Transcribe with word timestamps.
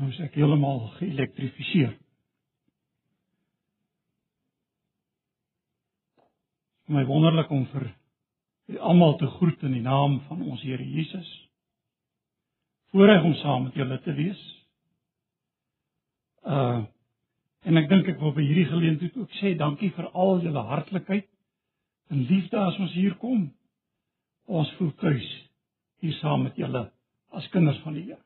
Nou 0.00 0.08
is 0.08 0.18
ek 0.24 0.38
heeltemal 0.40 0.78
geelektrifiseer. 0.96 1.90
My 6.88 7.02
wonderlik 7.04 7.50
om 7.52 7.66
vir 7.68 7.84
almal 8.80 9.18
te 9.20 9.28
groet 9.34 9.60
in 9.68 9.74
die 9.76 9.84
naam 9.84 10.16
van 10.30 10.40
ons 10.40 10.62
Here 10.64 10.86
Jesus. 10.88 11.28
Voorreg 12.94 13.28
om 13.28 13.36
saam 13.42 13.66
met 13.66 13.76
julle 13.76 14.00
te 14.06 14.16
wees. 14.16 14.40
Uh 16.48 16.86
en 17.68 17.76
ek 17.76 17.90
dink 17.90 18.06
ek 18.08 18.22
wil 18.22 18.32
by 18.32 18.40
hierdie 18.40 18.70
geleentheid 18.70 19.16
ook 19.20 19.34
sê 19.36 19.50
dankie 19.52 19.90
vir 19.92 20.06
al 20.16 20.38
julle 20.40 20.62
hartlikheid 20.64 21.26
en 22.08 22.22
liefde 22.30 22.56
as 22.56 22.78
ons 22.80 22.96
hier 22.96 23.18
kom. 23.20 23.50
Ons 24.48 24.72
voel 24.78 24.94
tuis 25.04 25.28
hier 26.00 26.16
saam 26.22 26.48
met 26.48 26.56
julle 26.56 26.86
as 27.36 27.52
kinders 27.52 27.84
van 27.84 28.00
die 28.00 28.08
Here. 28.08 28.22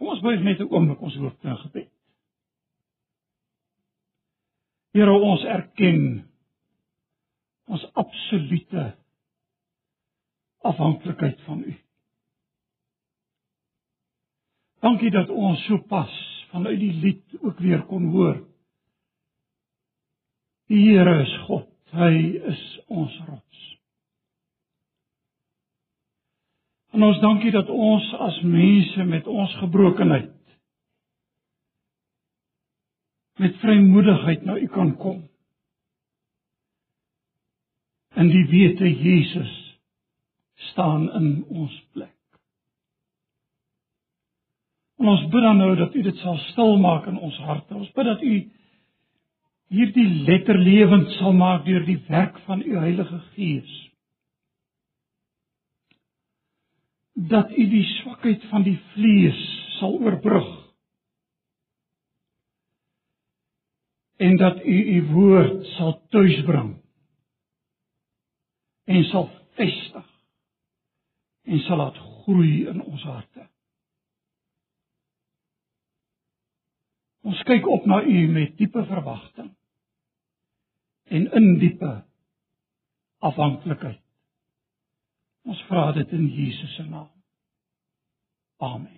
Kom 0.00 0.14
ons 0.14 0.22
buig 0.24 0.40
net 0.40 0.60
'n 0.64 0.70
oomblik 0.72 1.00
ons 1.04 1.16
hoofde 1.20 1.48
in 1.48 1.56
gebed. 1.60 1.88
Here 4.96 5.12
ons 5.12 5.42
erken 5.44 6.24
ons 7.68 7.84
absolute 7.92 8.96
afhanklikheid 10.64 11.40
van 11.40 11.60
U. 11.62 11.74
Dankie 14.80 15.10
dat 15.10 15.28
ons 15.28 15.64
so 15.68 15.78
pas 15.78 16.16
vanuit 16.50 16.80
die 16.80 16.92
lied 16.92 17.36
ook 17.40 17.58
weer 17.58 17.84
kon 17.84 18.08
hoor. 18.14 18.40
Die 20.72 20.80
Here 20.88 21.20
is 21.22 21.36
God, 21.44 21.68
hy 21.92 22.40
is 22.48 22.64
ons 22.88 23.20
rots. 23.28 23.79
En 26.90 27.02
ons 27.06 27.20
dankie 27.22 27.52
dat 27.54 27.68
ons 27.70 28.12
as 28.18 28.40
mense 28.42 29.04
met 29.04 29.26
ons 29.26 29.54
gebrokenheid 29.62 30.36
met 33.40 33.56
vrymoedigheid 33.56 34.44
na 34.44 34.58
U 34.58 34.66
kan 34.68 34.96
kom. 34.96 35.22
En 38.12 38.28
die 38.28 38.44
wete 38.50 38.88
Jesus 39.00 39.52
staan 40.54 41.06
in 41.16 41.44
ons 41.48 41.76
plek. 41.92 42.16
En 45.00 45.08
ons 45.08 45.22
bid 45.32 45.42
dan 45.46 45.56
nou 45.56 45.72
dat 45.78 45.94
U 45.96 46.02
dit 46.04 46.16
sal 46.20 46.36
stil 46.50 46.76
maak 46.82 47.06
in 47.08 47.16
ons 47.16 47.38
harte. 47.48 47.74
Ons 47.74 47.92
bid 47.96 48.10
dat 48.10 48.20
U 48.22 48.34
hierdie 49.70 50.08
letter 50.28 50.58
lewend 50.58 51.08
sal 51.16 51.32
maak 51.32 51.64
deur 51.64 51.86
die 51.86 52.00
werk 52.10 52.36
van 52.44 52.60
U 52.66 52.76
Heilige 52.76 53.22
Gees. 53.32 53.72
Dat 57.28 57.50
U 57.50 57.68
die 57.68 57.84
swakheid 57.84 58.44
van 58.48 58.62
die 58.64 58.78
vlees 58.92 59.40
sal 59.78 59.98
oorbrug. 60.00 60.48
En 64.16 64.36
dat 64.36 64.64
U 64.64 64.76
U 64.96 65.02
woord 65.12 65.64
sal 65.76 66.06
tuisbring. 66.08 66.82
En 68.84 69.04
sal 69.04 69.30
vestig. 69.58 70.08
En 71.42 71.58
sal 71.58 71.76
laat 71.76 71.96
groei 71.96 72.66
in 72.66 72.82
ons 72.82 73.02
harte. 73.02 73.48
Ons 77.20 77.42
kyk 77.48 77.66
op 77.68 77.84
na 77.84 78.02
U 78.02 78.26
met 78.32 78.56
diepe 78.56 78.84
verwagting 78.84 79.50
en 81.10 81.32
in 81.32 81.58
diepe 81.58 82.04
afhanklikheid. 83.18 84.09
Ons 85.48 85.60
vra 85.68 85.92
dit 85.96 86.12
in 86.12 86.26
Jesus 86.28 86.74
se 86.76 86.82
naam. 86.82 87.08
Amen. 88.60 88.96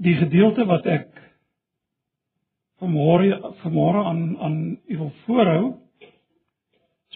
Die 0.00 0.16
gedeelte 0.16 0.64
wat 0.64 0.86
ek 0.88 1.10
vanmôre 2.80 3.36
vanmôre 3.60 4.04
aan 4.08 4.22
aan 4.40 4.58
u 4.88 4.96
wil 4.96 5.12
voorhou 5.26 5.64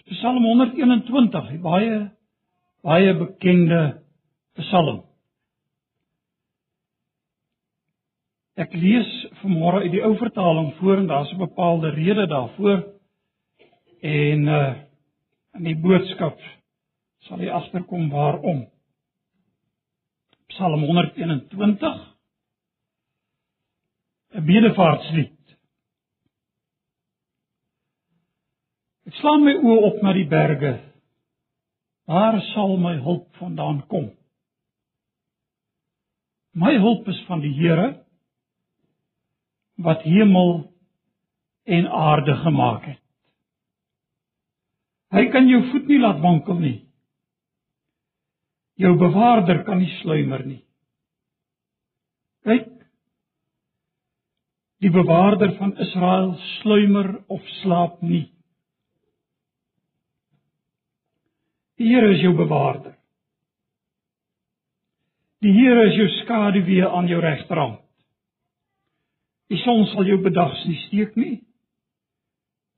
Psalm 0.05 0.43
121, 0.43 1.49
'n 1.51 1.61
baie 1.61 2.11
baie 2.85 3.13
bekende 3.17 4.03
Psalm. 4.53 5.14
Ek 8.55 8.71
lees 8.71 9.09
vanmôre 9.41 9.81
uit 9.83 9.91
die 9.91 10.03
ou 10.07 10.13
vertaling 10.15 10.69
voor 10.77 11.01
en 11.01 11.07
daar's 11.11 11.31
'n 11.33 11.37
bepaalde 11.37 11.89
rede 11.89 12.27
daarvoor. 12.27 12.83
En 14.01 14.47
uh 14.47 14.75
in 15.55 15.63
die 15.63 15.75
boodskap 15.75 16.39
sal 17.27 17.39
jy 17.39 17.49
agterkom 17.49 18.09
waarom. 18.09 18.67
Psalm 20.47 20.83
121 20.83 22.15
'n 24.33 24.45
bedevaartslied. 24.45 25.57
Ek 29.05 29.13
slaan 29.13 29.43
my 29.43 29.53
oë 29.53 29.83
op 29.83 30.01
na 30.01 30.13
die 30.13 30.27
berge. 30.27 30.79
Waar 32.05 32.41
sal 32.41 32.77
my 32.77 32.95
hulp 33.01 33.35
vandaan 33.35 33.87
kom? 33.87 34.11
My 36.51 36.77
hulp 36.77 37.07
is 37.07 37.23
van 37.27 37.39
die 37.39 37.53
Here 37.53 38.04
wat 39.75 40.01
hemel 40.01 40.71
en 41.63 41.87
aarde 41.87 42.35
gemaak 42.35 42.85
het. 42.85 43.01
Hy 45.15 45.25
kan 45.31 45.47
jou 45.47 45.61
voet 45.71 45.87
nie 45.87 45.99
laat 46.01 46.21
wankel 46.23 46.59
nie. 46.59 46.77
Jou 48.75 48.95
bewaarder 48.99 49.63
kan 49.63 49.79
nie 49.79 49.91
sluimer 50.01 50.43
nie. 50.45 50.61
Kyk. 52.45 52.71
Die 54.83 54.91
bewaarder 54.91 55.55
van 55.57 55.71
Israel 55.81 56.35
sluimer 56.59 57.13
of 57.31 57.45
slaap 57.61 58.01
nie. 58.03 58.27
Die 61.79 61.87
Here 61.91 62.11
is 62.13 62.21
jou 62.23 62.35
bewaarder. 62.35 62.93
Die 65.43 65.51
Here 65.55 65.87
is 65.89 65.97
jou 65.99 66.07
skaduwee 66.21 66.85
aan 66.87 67.07
jou 67.07 67.21
regterhand. 67.23 67.84
Die 69.51 69.61
son 69.61 69.85
sal 69.91 70.07
jou 70.09 70.17
bedags 70.23 70.63
nie 70.65 70.79
steek 70.87 71.15
nie. 71.19 71.35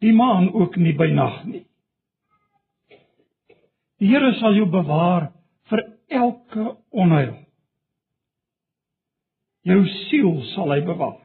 Die 0.03 0.13
maan 0.13 0.49
ook 0.53 0.75
nie 0.77 0.93
by 0.97 1.07
nag 1.15 1.43
nie. 1.47 1.63
Die 3.97 4.11
Here 4.11 4.33
sal 4.37 4.53
jou 4.53 4.67
bewaar 4.69 5.31
vir 5.71 5.83
elke 6.13 6.65
onheil. 6.91 7.33
Jou 9.67 9.79
siel 10.07 10.35
sal 10.53 10.75
hy 10.75 10.81
bewaar. 10.85 11.23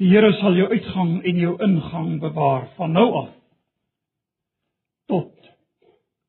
Die 0.00 0.10
Here 0.10 0.32
sal 0.40 0.58
jou 0.58 0.68
uitgang 0.68 1.20
en 1.24 1.40
jou 1.40 1.54
ingang 1.64 2.18
bewaar 2.20 2.68
van 2.76 2.92
nou 2.96 3.08
af 3.24 3.30
tot 5.10 5.48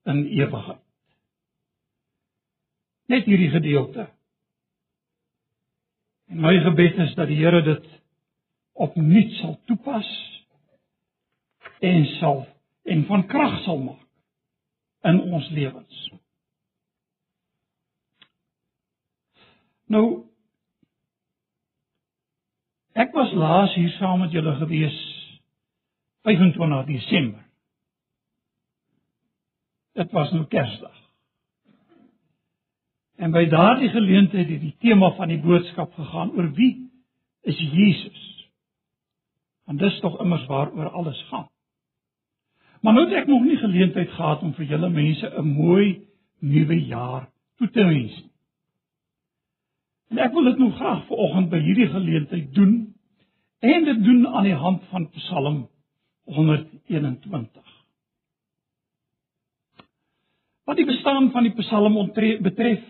in 0.10 0.24
ewigheid. 0.26 0.80
Net 3.12 3.28
hierdie 3.30 3.52
gedeelte. 3.54 4.08
En 6.32 6.40
my 6.40 6.54
gebed 6.64 6.98
is 7.04 7.14
dat 7.20 7.28
die 7.28 7.42
Here 7.42 7.62
dit 7.66 7.88
opnuut 8.74 9.34
sal 9.42 9.58
toepas 9.70 10.10
en 11.84 12.06
sal 12.18 12.46
en 12.88 13.06
van 13.10 13.26
krag 13.28 13.60
sal 13.66 13.82
maak 13.84 14.08
in 15.12 15.20
ons 15.34 15.50
lewens. 15.50 16.02
Nou 19.92 20.06
ek 22.96 23.16
was 23.18 23.36
laas 23.36 23.76
hier 23.76 23.92
saam 24.00 24.24
met 24.24 24.32
julle 24.36 24.56
gewees 24.64 25.00
25 26.28 26.86
Desember 26.88 27.48
Dit 30.00 30.12
was 30.12 30.32
nou 30.32 30.46
Kersdag. 30.48 31.01
En 33.22 33.30
by 33.30 33.46
daardie 33.46 33.90
geleentheid 33.94 34.50
het 34.50 34.62
die 34.64 34.76
tema 34.82 35.12
van 35.14 35.30
die 35.30 35.42
boodskap 35.42 35.94
gegaan 35.94 36.32
oor 36.34 36.48
wie 36.58 36.90
is 37.46 37.60
Jesus? 37.60 38.22
Want 39.70 39.80
dis 39.80 40.00
tog 40.02 40.18
immers 40.24 40.46
waaroor 40.50 40.90
alles 40.90 41.20
gaan. 41.30 41.46
Maar 42.82 42.94
nou 42.94 43.06
het 43.06 43.20
ek 43.22 43.28
nog 43.30 43.44
nie 43.46 43.60
geleentheid 43.62 44.10
gehad 44.10 44.42
om 44.42 44.56
vir 44.58 44.66
julle 44.74 44.90
mense 44.90 45.30
'n 45.38 45.54
mooi 45.54 46.02
nuwe 46.40 46.80
jaar 46.86 47.30
toe 47.58 47.70
te 47.70 47.84
wens 47.86 48.16
nie. 48.24 48.32
En 50.10 50.18
ek 50.18 50.34
wil 50.34 50.44
dit 50.44 50.58
nou 50.58 50.72
graag 50.72 51.06
vanoggend 51.08 51.50
by 51.50 51.60
hierdie 51.60 51.88
geleentheid 51.88 52.54
doen 52.54 52.96
en 53.60 53.86
dit 53.86 54.04
doen 54.04 54.28
aan 54.28 54.44
die 54.44 54.58
hand 54.58 54.84
van 54.90 55.10
Psalm 55.10 55.70
121. 56.26 57.64
Wat 60.66 60.76
die 60.76 60.86
bestaan 60.86 61.32
van 61.32 61.44
die 61.44 61.54
Psalm 61.54 61.96
betref, 62.42 62.82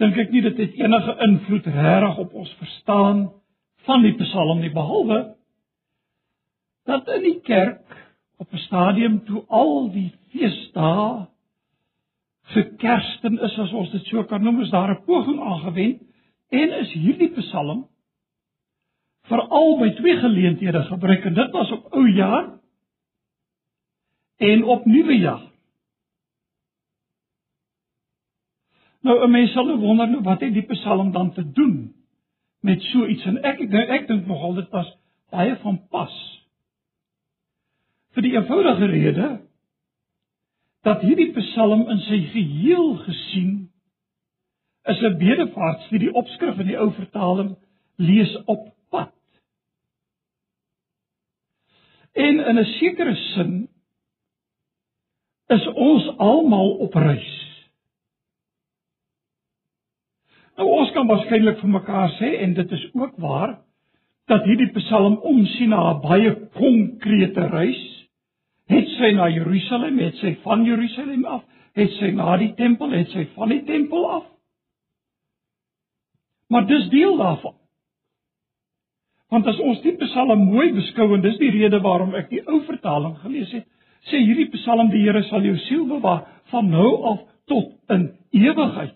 dink 0.00 0.18
ek 0.20 0.32
nie 0.32 0.42
dit 0.44 0.58
het 0.60 0.80
enige 0.82 1.14
invloed 1.26 1.66
regtig 1.66 2.18
op 2.24 2.34
ons 2.34 2.52
verstaan 2.60 3.22
van 3.88 4.02
die 4.04 4.14
Psalm 4.20 4.60
nie 4.60 4.72
behalwe 4.74 5.20
dat 6.86 7.08
in 7.16 7.22
die 7.22 7.40
kerk 7.46 7.96
op 8.38 8.52
'n 8.52 8.64
stadium 8.66 9.24
toe 9.24 9.44
al 9.48 9.90
die 9.92 10.12
feesdae 10.30 11.26
gekersten 12.54 13.40
is 13.42 13.58
as 13.58 13.72
ons 13.72 13.90
dit 13.90 14.06
so 14.06 14.22
kan 14.24 14.42
noem, 14.42 14.60
is 14.62 14.70
daar 14.70 14.90
'n 14.90 15.04
poging 15.04 15.40
aangewend 15.40 16.02
en 16.48 16.78
is 16.78 16.92
hierdie 16.92 17.32
Psalm 17.40 17.88
veral 19.26 19.78
by 19.78 19.90
twee 19.98 20.16
geleenthede 20.16 20.82
gebruik 20.82 21.24
en 21.24 21.34
dit 21.34 21.50
was 21.50 21.70
op 21.70 21.92
ou 21.92 22.06
jaar 22.10 22.58
en 24.36 24.64
op 24.64 24.84
nuwe 24.84 25.18
jaar. 25.18 25.42
Nou 29.06 29.22
'n 29.22 29.30
mens 29.30 29.52
sal 29.52 29.66
nou 29.66 29.78
wonder 29.78 30.08
nou 30.08 30.22
wat 30.22 30.40
het 30.40 30.52
die 30.52 30.66
Psalm 30.66 31.12
dan 31.12 31.32
te 31.32 31.50
doen 31.52 31.94
met 32.60 32.82
so 32.82 33.06
iets 33.06 33.24
en 33.24 33.42
ek 33.42 33.60
ek, 33.60 33.74
ek 33.88 34.06
dink 34.06 34.26
nogal 34.26 34.54
dit 34.54 34.70
was 34.70 34.88
baie 35.30 35.56
van 35.62 35.78
pas. 35.90 36.14
Vir 38.10 38.22
die 38.22 38.32
eenvoudige 38.34 38.86
rede 38.90 39.28
dat 40.82 41.00
hierdie 41.06 41.32
Psalm 41.38 41.86
in 41.90 42.02
sy 42.08 42.18
geheel 42.32 42.96
gesien 43.06 43.70
is 44.90 45.02
'n 45.02 45.18
bedevaart 45.18 45.86
vir 45.90 45.98
die 45.98 46.12
opskrif 46.12 46.58
in 46.58 46.66
die 46.66 46.78
ou 46.78 46.90
vertaling 46.90 47.56
lees 47.96 48.36
op 48.44 48.74
pad. 48.90 49.14
En 52.12 52.40
in 52.40 52.58
'n 52.58 52.64
sekere 52.64 53.14
sin 53.14 53.68
is 55.46 55.66
ons 55.66 56.18
almal 56.18 56.70
op 56.70 56.94
reis. 56.94 57.45
Nou 60.56 60.68
ons 60.72 60.92
kan 60.96 61.08
waarskynlik 61.08 61.60
vir 61.60 61.72
mekaar 61.72 62.12
sê 62.16 62.32
en 62.44 62.54
dit 62.56 62.72
is 62.72 62.84
ook 62.94 63.18
waar 63.20 63.58
dat 64.30 64.46
hierdie 64.48 64.72
Psalm 64.78 65.18
omsien 65.22 65.70
na 65.70 65.92
'n 65.92 66.00
baie 66.02 66.32
konkrete 66.56 67.46
reis. 67.52 67.82
Het 68.68 68.88
sy 68.98 69.12
na 69.14 69.28
Jerusalem, 69.28 69.98
het 69.98 70.16
sy 70.16 70.36
van 70.42 70.64
Jerusalem 70.64 71.24
af, 71.24 71.44
het 71.74 71.90
sy 71.90 72.10
na 72.10 72.36
die 72.36 72.54
tempel, 72.54 72.90
het 72.90 73.08
sy 73.10 73.26
van 73.34 73.48
die 73.48 73.62
tempel 73.64 74.10
af. 74.10 74.24
Maar 76.48 76.66
dis 76.66 76.88
deel 76.88 77.16
daarvan. 77.16 77.54
Want 79.28 79.46
as 79.46 79.58
ons 79.60 79.80
die 79.82 79.96
Psalm 79.96 80.44
mooi 80.44 80.72
beskou 80.72 81.14
en 81.14 81.20
dis 81.20 81.38
die 81.38 81.50
rede 81.50 81.80
waarom 81.80 82.14
ek 82.14 82.28
die 82.30 82.42
ou 82.46 82.60
vertaling 82.66 83.16
gelees 83.18 83.52
het, 83.52 83.66
sê 84.10 84.16
hierdie 84.22 84.50
Psalm 84.50 84.90
die 84.90 85.02
Here 85.02 85.22
sal 85.22 85.42
jou 85.42 85.56
siel 85.56 85.86
bewaar 85.86 86.26
van 86.50 86.70
nou 86.70 87.02
af 87.12 87.24
tot 87.50 87.72
in 87.88 88.10
ewigheid. 88.30 88.94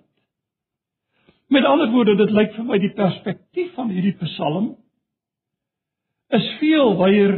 Met 1.51 1.65
ander 1.65 1.91
woorde, 1.91 2.15
dit 2.15 2.31
lyk 2.31 2.53
vir 2.55 2.67
my 2.67 2.77
die 2.79 2.93
perspektief 2.95 3.73
van 3.75 3.89
hierdie 3.91 4.15
Psalm 4.21 4.69
is 6.31 6.45
veel 6.61 6.93
wyer 7.01 7.33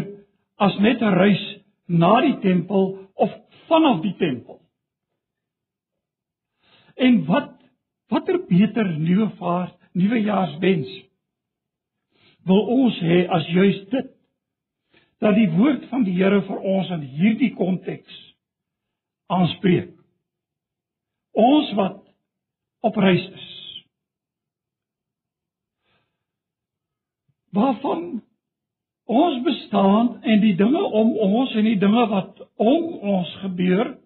as 0.61 0.75
net 0.85 1.01
'n 1.01 1.15
reis 1.17 1.45
na 1.89 2.21
die 2.21 2.37
tempel 2.43 3.09
of 3.17 3.31
vanaf 3.71 4.03
die 4.03 4.13
tempel. 4.21 4.61
En 6.97 7.25
wat 7.25 7.55
watter 8.13 8.39
beter 8.49 8.91
nuwe 8.99 9.31
vaart, 9.39 9.79
nuwe 9.97 10.21
jaarswens 10.21 10.93
wil 12.45 12.69
ons 12.77 13.01
hê 13.01 13.25
as 13.29 13.49
juis 13.49 13.81
dit 13.95 14.13
dat 15.25 15.35
die 15.35 15.49
woord 15.57 15.89
van 15.89 16.05
die 16.05 16.19
Here 16.19 16.43
vir 16.43 16.61
ons 16.61 16.91
in 16.91 17.01
hierdie 17.17 17.55
konteks 17.55 18.21
aanspreek. 19.33 19.97
Ons 21.33 21.73
wat 21.81 22.05
op 22.83 22.97
reis 22.97 23.25
is 23.25 23.52
waarvan 27.53 28.23
ons 29.05 29.43
bestaan 29.45 30.23
en 30.23 30.41
die 30.41 30.55
dinge 30.57 30.83
om 30.83 31.17
ons 31.17 31.55
en 31.55 31.67
die 31.67 31.79
dinge 31.79 32.07
wat 32.09 32.39
om 32.57 32.85
ons 33.17 33.33
gebeur 33.43 33.97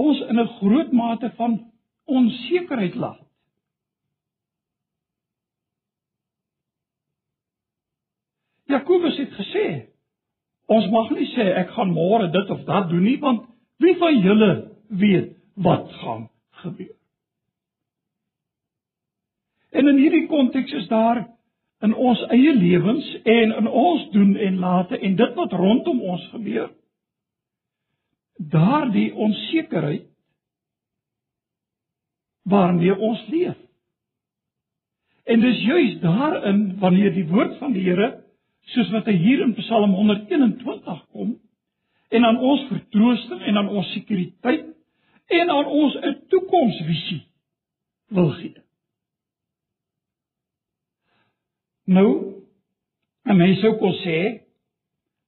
ons 0.00 0.20
in 0.20 0.40
'n 0.40 0.52
groot 0.60 0.92
mate 0.92 1.30
van 1.36 1.72
onsekerheid 2.04 2.94
laat. 2.94 3.26
Jakobus 8.64 9.16
het 9.16 9.32
gesê 9.34 9.66
ons 10.66 10.86
mag 10.90 11.10
nie 11.10 11.26
sê 11.34 11.46
ek 11.58 11.70
gaan 11.74 11.92
môre 11.92 12.30
dit 12.30 12.50
of 12.50 12.64
dat 12.64 12.88
doen 12.88 13.02
nie 13.02 13.18
want 13.20 13.48
wie 13.82 13.96
van 13.98 14.20
julle 14.20 14.52
weet 14.88 15.36
wat 15.54 15.92
gaan 15.92 16.28
gebeur. 16.50 16.96
En 19.70 19.88
in 19.88 19.96
hierdie 19.96 20.26
konteks 20.26 20.72
is 20.72 20.88
daar 20.88 21.26
in 21.80 21.94
ons 21.94 22.20
eie 22.28 22.52
lewens 22.54 23.06
en 23.24 23.54
in 23.56 23.66
ons 23.66 24.04
doen 24.12 24.36
en 24.36 24.58
late 24.60 24.98
en 24.98 25.16
dit 25.16 25.34
wat 25.34 25.52
rondom 25.52 26.00
ons 26.00 26.26
gebeur. 26.34 26.68
Daardie 28.36 29.10
onsekerheid 29.14 30.06
waarmee 32.50 32.96
ons 32.96 33.26
leef. 33.28 33.56
En 35.24 35.40
dis 35.40 35.60
juis 35.62 35.98
daarin 36.00 36.78
wanneer 36.80 37.12
die 37.14 37.26
woord 37.28 37.58
van 37.60 37.72
die 37.72 37.84
Here 37.84 38.10
soos 38.74 38.90
wat 38.92 39.08
hy 39.08 39.16
hier 39.16 39.44
in 39.44 39.54
Psalm 39.58 39.94
121 39.96 41.04
kom 41.12 41.36
en 42.10 42.24
aan 42.26 42.40
ons 42.44 42.66
vertroosting 42.68 43.44
en 43.46 43.60
aan 43.60 43.68
ons 43.68 43.92
sekuriteit 43.94 44.66
en 45.30 45.50
aan 45.50 45.66
ons 45.66 45.94
'n 45.96 46.16
toekomsvisie 46.28 47.22
wil 48.08 48.30
gee 48.40 48.69
Nou, 51.90 52.10
'n 53.26 53.36
mens 53.36 53.60
sou 53.60 53.76
kon 53.78 53.94
sê 54.04 54.18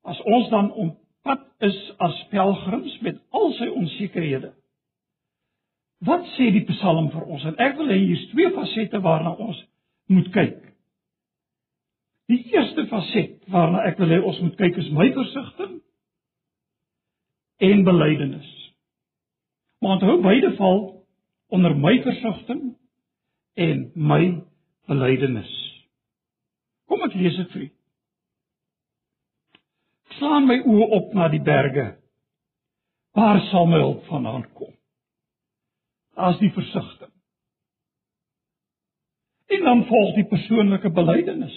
as 0.03 0.21
ons 0.23 0.49
dan 0.49 0.73
op 0.73 0.99
pad 1.23 1.43
is 1.59 1.79
as 1.99 2.27
pelgrims 2.31 2.99
met 3.01 3.19
al 3.31 3.53
sy 3.53 3.67
onsekerhede. 3.67 4.53
Wat 5.99 6.27
sê 6.35 6.51
die 6.51 6.65
Psalm 6.67 7.11
vir 7.11 7.25
ons? 7.25 7.45
En 7.45 7.59
ek 7.59 7.77
wil 7.79 7.91
hê 7.91 7.99
hier's 7.99 8.27
twee 8.31 8.51
fasette 8.51 9.01
waarna 9.01 9.35
ons 9.35 9.59
moet 10.07 10.31
kyk. 10.35 10.59
Die 12.31 12.43
eerste 12.55 12.87
faset 12.87 13.43
waarna 13.51 13.85
ek 13.87 13.99
wil 13.99 14.09
hê 14.09 14.19
ons 14.23 14.41
moet 14.41 14.57
kyk 14.57 14.79
is 14.83 14.91
my 14.91 15.09
versigtiging 15.13 15.81
en 17.63 17.85
belydenis. 17.85 18.51
Maar 19.79 19.99
onthou 19.99 20.21
beide 20.23 20.55
val 20.57 20.81
onder 21.55 21.77
my 21.77 22.03
versigtiging 22.03 22.77
en 23.55 23.91
my 23.95 24.23
belydenis. 24.87 25.62
Kom 26.93 27.07
ek 27.07 27.15
lees 27.17 27.39
dit 27.41 27.53
vir 27.55 27.63
u. 27.65 27.69
Slaan 30.19 30.45
my 30.45 30.59
oë 30.61 30.89
op 30.99 31.15
na 31.17 31.31
die 31.33 31.41
berge. 31.41 31.87
Waar 33.17 33.41
sal 33.49 33.65
my 33.71 33.79
hulp 33.81 34.03
vandaan 34.11 34.45
kom? 34.53 34.75
As 36.21 36.37
die 36.43 36.51
versigtiging. 36.53 37.15
En 39.57 39.65
dan 39.65 39.81
volg 39.89 40.13
die 40.19 40.27
persoonlike 40.29 40.93
belydenis. 40.93 41.57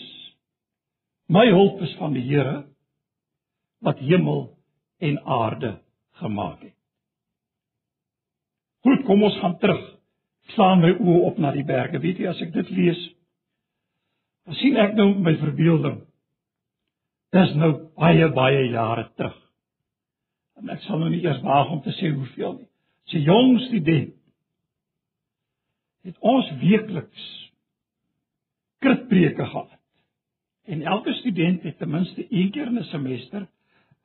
My 1.27 1.43
hulp 1.51 1.83
is 1.83 1.97
van 1.99 2.15
die 2.15 2.23
Here 2.29 2.61
wat 3.83 3.99
hemel 3.99 4.47
en 5.03 5.19
aarde 5.19 5.73
gemaak 6.21 6.61
het. 6.63 6.77
Goed, 8.87 9.03
kom 9.03 9.27
ons 9.27 9.35
gaan 9.43 9.59
terug. 9.59 9.83
Slaan 10.55 10.79
my 10.79 10.95
oë 10.95 11.21
op 11.27 11.43
na 11.43 11.51
die 11.51 11.67
berge. 11.67 11.99
Weet 11.99 12.23
jy 12.23 12.31
as 12.31 12.39
ek 12.45 12.55
dit 12.55 12.71
lees, 12.79 13.03
Dan 14.45 14.57
sien 14.59 14.77
ek 14.77 14.93
nou 14.97 15.07
my 15.25 15.33
verbeelding. 15.41 16.03
Dis 17.35 17.55
nou 17.59 17.71
baie 17.97 18.27
baie 18.33 18.67
jare 18.69 19.07
terug. 19.17 19.37
En 20.61 20.69
ek 20.71 20.85
sal 20.85 21.01
nou 21.01 21.09
nie 21.11 21.23
eers 21.25 21.41
waag 21.43 21.71
om 21.73 21.81
te 21.83 21.93
sê 21.97 22.11
hoeveel 22.13 22.59
nie. 22.59 22.69
Sy 23.11 23.21
jong 23.25 23.57
student 23.67 24.13
het 26.05 26.21
ons 26.21 26.51
weekliks 26.61 27.25
kritpreke 28.85 29.45
gehad. 29.49 29.73
En 30.69 30.81
elke 30.81 31.13
student 31.13 31.63
het 31.65 31.77
ten 31.77 31.89
minste 31.89 32.25
een 32.29 32.51
keer 32.51 32.69
in 32.69 32.79
'n 32.79 32.83
semester 32.83 33.47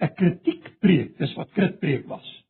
'n 0.00 0.14
kritiekpreek, 0.14 1.18
dis 1.18 1.34
wat 1.34 1.52
kritpreek 1.52 2.06
was, 2.08 2.44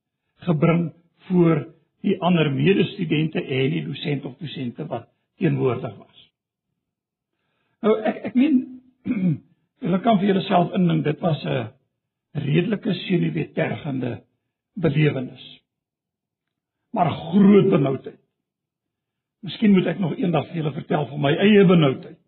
gebring 0.46 0.92
voor 1.28 1.66
die 2.00 2.20
ander 2.20 2.52
medestudente 2.52 3.42
en 3.44 3.70
die 3.70 3.84
dosent 3.84 4.24
of 4.24 4.36
dosente 4.38 4.86
wat 4.86 5.08
teenwoordig 5.36 5.96
was. 5.96 6.29
Nou 7.84 7.96
ek 8.04 8.24
ek 8.30 8.34
meen 8.38 8.58
julle 9.84 10.00
kan 10.04 10.18
vir 10.20 10.32
julleself 10.32 10.74
indink 10.76 11.04
dit 11.04 11.20
was 11.24 11.44
'n 11.44 11.70
redelike 12.32 12.94
senuweetergende 12.94 14.22
belewenis. 14.74 15.46
Maar 16.92 17.10
groot 17.10 17.70
benoudheid. 17.70 18.20
Miskien 19.40 19.72
moet 19.72 19.86
ek 19.86 19.98
nog 19.98 20.16
eendag 20.16 20.46
vir 20.48 20.56
julle 20.56 20.72
vertel 20.72 21.06
van 21.06 21.20
my 21.20 21.32
eie 21.36 21.64
benoudheid. 21.64 22.18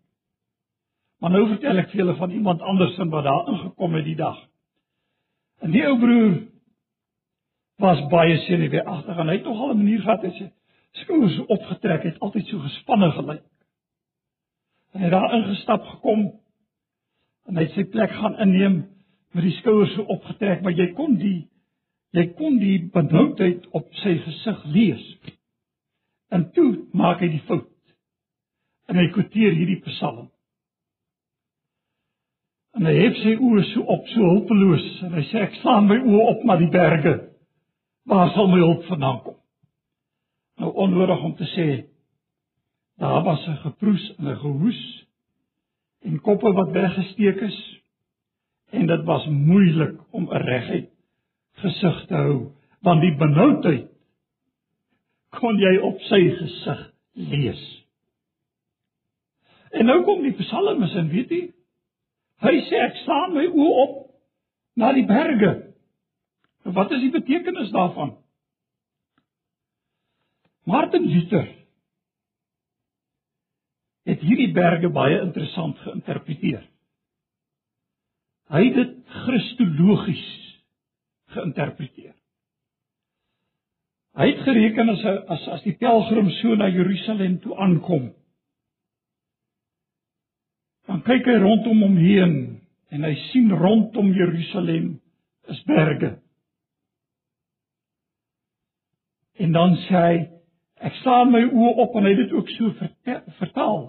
Maar 1.19 1.31
nou 1.31 1.47
vertel 1.47 1.77
ek 1.77 1.91
vir 1.91 2.01
julle 2.01 2.15
van 2.15 2.31
iemand 2.31 2.61
anders 2.61 2.97
wat 2.97 3.23
daar 3.23 3.47
ingekom 3.47 3.93
het 3.93 4.05
die 4.05 4.15
dag. 4.15 4.39
En 5.61 5.71
die 5.71 5.85
ou 5.87 5.97
broer 5.99 6.33
was 7.79 8.01
baie 8.09 8.37
senuweeagtig 8.37 9.17
en 9.17 9.27
hy 9.27 9.37
het 9.37 9.43
tog 9.43 9.59
al 9.59 9.71
'n 9.73 9.77
manier 9.77 10.01
gehad 10.01 10.21
hy 10.21 10.33
sê 10.39 10.51
skouers 10.91 11.39
opgetrek 11.45 12.03
het, 12.03 12.19
altyd 12.19 12.47
so 12.47 12.59
gespanne 12.59 13.11
gelyk. 13.11 13.43
En 14.93 15.01
hy 15.01 15.09
het 15.09 15.15
daar 15.15 15.33
ingestap 15.33 15.85
gekom 15.89 16.27
en 17.49 17.57
hy 17.59 17.65
sy 17.73 17.85
plek 17.91 18.11
gaan 18.13 18.37
inneem 18.45 18.75
met 19.33 19.47
die 19.47 19.55
skouers 19.57 19.95
so 19.95 20.05
opgetrek, 20.13 20.61
maar 20.61 20.75
jy 20.77 20.91
kon 20.97 21.17
die 21.17 21.39
jy 22.13 22.27
kon 22.37 22.59
die 22.61 22.77
benoudheid 22.93 23.65
op 23.73 23.87
sy 24.03 24.19
gesig 24.21 24.59
lees. 24.69 25.05
En 26.29 26.45
toe 26.53 26.85
maak 26.93 27.23
hy 27.25 27.31
die 27.33 27.41
fout. 27.47 27.71
En 28.85 28.99
hy 29.01 29.07
quoteer 29.15 29.55
hierdie 29.57 29.79
Psalm. 29.87 30.27
En 32.77 32.85
hy 32.89 32.93
het 32.99 33.17
sy 33.21 33.33
oë 33.37 33.63
so 33.71 33.85
op, 33.95 34.05
so 34.13 34.29
hulpeloos 34.29 34.85
en 35.07 35.17
hy 35.17 35.23
sê 35.29 35.41
ek 35.47 35.57
slaan 35.61 35.89
my 35.89 35.97
oë 36.01 36.27
op 36.35 36.45
na 36.45 36.57
die 36.61 36.69
berge. 36.73 37.15
Waar 38.09 38.29
sal 38.35 38.49
my 38.51 38.61
hulp 38.61 38.85
vandaan 38.89 39.19
kom? 39.25 39.39
Nou 40.61 40.69
onnodig 40.85 41.25
om 41.25 41.35
te 41.37 41.49
sê 41.53 41.67
daar 42.97 43.23
was 43.23 43.47
'n 43.47 43.57
geproes 43.65 44.15
en 44.17 44.27
'n 44.27 44.37
gehoes 44.37 45.07
en 46.01 46.21
koppe 46.21 46.53
wat 46.53 46.71
weggesteek 46.71 47.41
is 47.41 47.81
en 48.69 48.87
dit 48.87 49.03
was 49.03 49.25
moeilik 49.27 50.13
om 50.13 50.23
'n 50.29 50.37
reguit 50.37 50.89
gesig 51.51 52.05
te 52.05 52.15
hou 52.15 52.51
want 52.81 53.01
die 53.01 53.15
benoudheid 53.15 53.89
kon 55.29 55.57
jy 55.57 55.77
op 55.77 56.01
sy 56.01 56.19
gesig 56.37 56.93
lees. 57.13 57.61
En 59.71 59.85
nou 59.85 60.03
kom 60.03 60.21
die 60.21 60.35
psalmis 60.37 60.93
en 60.95 61.09
weet 61.09 61.31
jy 61.33 61.43
hy 62.43 62.55
sê 62.67 62.81
ek 62.83 62.97
staan 63.01 63.33
my 63.33 63.45
oë 63.47 63.75
op 63.85 63.93
na 64.75 64.91
die 64.93 65.05
berge. 65.05 65.53
Wat 66.63 66.91
is 66.91 66.99
die 66.99 67.11
betekenis 67.11 67.71
daarvan? 67.71 68.17
Martin 70.65 71.07
Luther 71.07 71.47
hierdie 74.23 74.51
berge 74.55 74.89
baie 74.93 75.19
interessant 75.21 75.77
geïnterpreteer. 75.83 76.63
Hy 78.53 78.61
het 78.67 78.75
dit 78.77 78.97
kristologies 79.25 80.25
geïnterpreteer. 81.33 82.13
Hy 84.13 84.27
het 84.29 84.43
gereken 84.45 84.91
as 84.93 85.05
as 85.35 85.45
as 85.55 85.63
die 85.65 85.73
pelgrim 85.79 86.29
so 86.41 86.55
na 86.55 86.67
Jerusalem 86.69 87.39
toe 87.41 87.55
aankom. 87.57 88.11
Dan 90.87 91.01
kyk 91.07 91.25
hy 91.25 91.39
rondom 91.41 91.81
hom 91.81 91.95
heen 91.97 92.35
en 92.93 93.07
hy 93.07 93.15
sien 93.31 93.49
rondom 93.57 94.11
Jerusalem 94.13 94.91
is 95.49 95.63
berge. 95.65 96.11
En 99.41 99.55
dan 99.55 99.75
sê 99.87 100.03
hy 100.03 100.15
Ek 100.83 100.95
staan 100.99 101.31
my 101.31 101.43
oë 101.47 101.73
op 101.79 101.93
en 101.95 102.03
hy 102.03 102.11
het 102.11 102.25
dit 102.25 102.33
ook 102.35 102.49
so 102.57 102.73
vertaal 103.39 103.83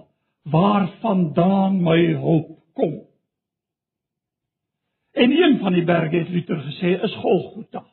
waarvandaan 0.51 1.83
my 1.83 2.01
hulp 2.13 2.59
kom. 2.73 2.95
En 5.13 5.31
een 5.31 5.59
van 5.59 5.73
die 5.73 5.85
berge 5.85 6.17
het 6.17 6.29
Luther 6.29 6.61
gesê 6.61 7.01
is 7.03 7.15
Golgotha. 7.15 7.85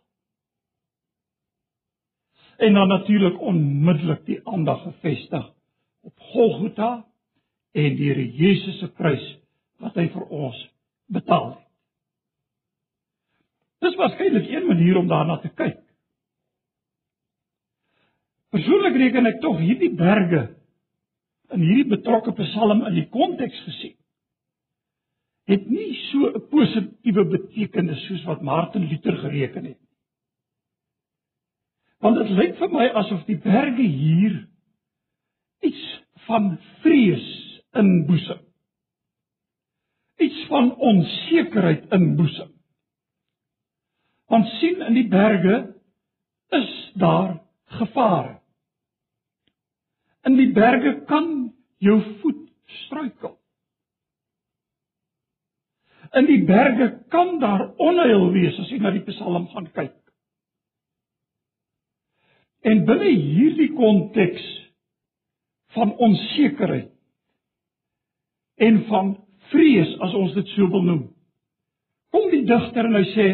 En 2.58 2.74
dan 2.74 2.88
natuurlik 2.88 3.42
onmiddellik 3.42 4.26
die 4.26 4.48
aandag 4.48 4.82
gefestig 4.82 5.54
op 6.02 6.20
Golgotha 6.20 7.06
en 7.72 7.96
die 7.96 8.10
Here 8.10 8.32
Jesus 8.32 8.80
se 8.80 8.92
prys 8.92 9.24
wat 9.82 9.96
hy 9.96 10.10
vir 10.14 10.26
ons 10.28 10.58
betaal 11.12 11.54
het. 11.54 11.68
Dis 13.82 13.96
waarskynlik 13.98 14.50
een 14.50 14.68
manier 14.68 14.98
om 14.98 15.08
daarna 15.10 15.40
te 15.42 15.50
kyk. 15.50 15.80
Persoonlik 18.52 18.98
reken 19.00 19.30
ek 19.30 19.40
tog 19.42 19.58
hierdie 19.62 19.94
berge 19.96 20.44
in 21.52 21.66
hierdie 21.66 21.90
betrokke 21.96 22.34
Psalm 22.38 22.86
in 22.88 22.96
die 22.96 23.10
konteks 23.10 23.60
gesien 23.68 23.98
het 25.50 25.68
nie 25.68 25.94
so 26.12 26.30
'n 26.30 26.48
positiewe 26.50 27.26
betekenis 27.26 28.06
soos 28.08 28.24
wat 28.24 28.42
Martin 28.42 28.88
Luther 28.88 29.18
gereken 29.18 29.66
het. 29.66 29.80
Want 32.00 32.18
dit 32.18 32.30
lyk 32.30 32.56
vir 32.58 32.70
my 32.70 32.88
asof 32.88 33.26
die 33.26 33.38
berge 33.38 33.82
hier 33.82 34.48
iets 35.62 36.04
van 36.26 36.58
vrees 36.82 37.62
inboesem. 37.74 38.40
Iets 40.18 40.46
van 40.48 40.76
onsekerheid 40.76 41.92
inboesem. 41.92 42.52
Want 44.28 44.48
sien 44.48 44.82
in 44.82 44.94
die 44.94 45.08
berge 45.08 45.76
is 46.50 46.92
daar 46.94 47.42
gevare. 47.66 48.41
In 50.28 50.38
die 50.38 50.52
berge 50.54 51.02
kan 51.10 51.54
jou 51.82 51.98
voet 52.22 52.42
struikel. 52.86 53.38
In 56.14 56.28
die 56.28 56.44
berge 56.46 56.92
kan 57.10 57.40
daar 57.40 57.70
onheil 57.80 58.30
wees 58.36 58.58
as 58.60 58.70
jy 58.70 58.82
na 58.82 58.92
die 58.94 59.06
Psalm 59.08 59.48
gaan 59.54 59.70
kyk. 59.74 59.96
En 62.68 62.84
binne 62.86 63.10
hierdie 63.10 63.72
konteks 63.74 64.44
van 65.74 65.96
onsekerheid 65.98 66.92
en 68.62 68.84
van 68.92 69.16
vrees 69.50 69.96
as 70.06 70.14
ons 70.20 70.36
dit 70.38 70.52
so 70.54 70.68
wil 70.74 70.84
noem. 70.86 71.06
Kom 72.12 72.28
die 72.30 72.44
digter 72.46 72.86
en 72.86 73.00
hy 73.00 73.06
sê 73.16 73.28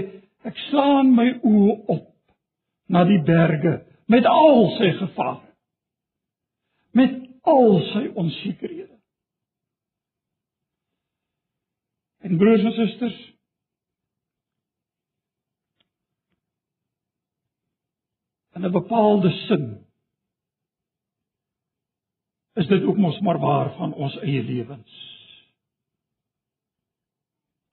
ek 0.48 0.62
slaan 0.70 1.12
my 1.17 1.32
oë 1.41 1.75
op 1.98 2.06
na 2.94 3.03
die 3.10 3.20
berge 3.25 3.82
met 4.08 4.29
al 4.29 4.70
sy 4.77 4.94
gevare 5.01 5.47
met 6.98 7.16
al 7.48 7.80
sy 7.94 8.04
onsekerhede. 8.18 8.96
En 12.25 12.38
broers 12.38 12.63
en 12.66 12.75
susters, 12.75 13.18
in 18.58 18.66
'n 18.66 18.72
bepaalde 18.72 19.30
sin 19.30 19.86
is 22.54 22.68
dit 22.68 22.84
ook 22.84 22.98
mos 22.98 23.20
maar 23.20 23.39
waar 23.39 23.74
van 23.75 23.94
ons 23.94 24.18
eie 24.18 24.44
lewens. 24.44 24.94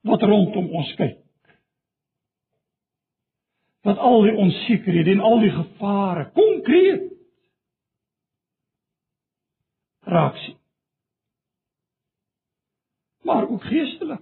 Wat 0.00 0.22
rondom 0.22 0.68
ons 0.70 0.94
kyk. 0.94 1.20
Wat 3.80 3.98
al 3.98 4.22
die 4.22 4.36
onsekerhede 4.36 5.10
en 5.10 5.20
al 5.20 5.38
die 5.40 5.50
gevare 5.50 6.30
konkreet 6.30 7.13
raak 10.04 10.36
sien. 10.36 10.56
Maar 13.22 13.48
ook 13.48 13.62
geestelik. 13.62 14.20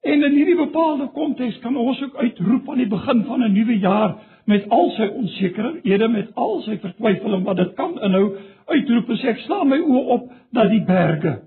En 0.00 0.22
in 0.22 0.32
hierdie 0.32 0.56
bepaalde 0.56 1.10
konteks 1.12 1.58
kan 1.58 1.76
ons 1.76 2.02
ook 2.02 2.14
uitroep 2.16 2.70
aan 2.70 2.80
die 2.80 2.88
begin 2.88 3.24
van 3.24 3.42
'n 3.44 3.52
nuwe 3.52 3.78
jaar 3.78 4.16
met 4.44 4.68
al 4.68 4.90
sy 4.90 5.06
onsekerhede, 5.06 6.08
met 6.08 6.34
al 6.34 6.62
sy 6.62 6.78
vertwyfeling 6.78 7.44
wat 7.44 7.56
dit 7.56 7.74
kan 7.74 8.00
inhou, 8.00 8.36
uitroep 8.66 9.08
en 9.08 9.16
sê 9.16 9.28
ek 9.28 9.38
slaan 9.38 9.68
my 9.68 9.78
oë 9.78 10.06
op 10.06 10.32
na 10.50 10.64
die 10.68 10.84
berge. 10.84 11.42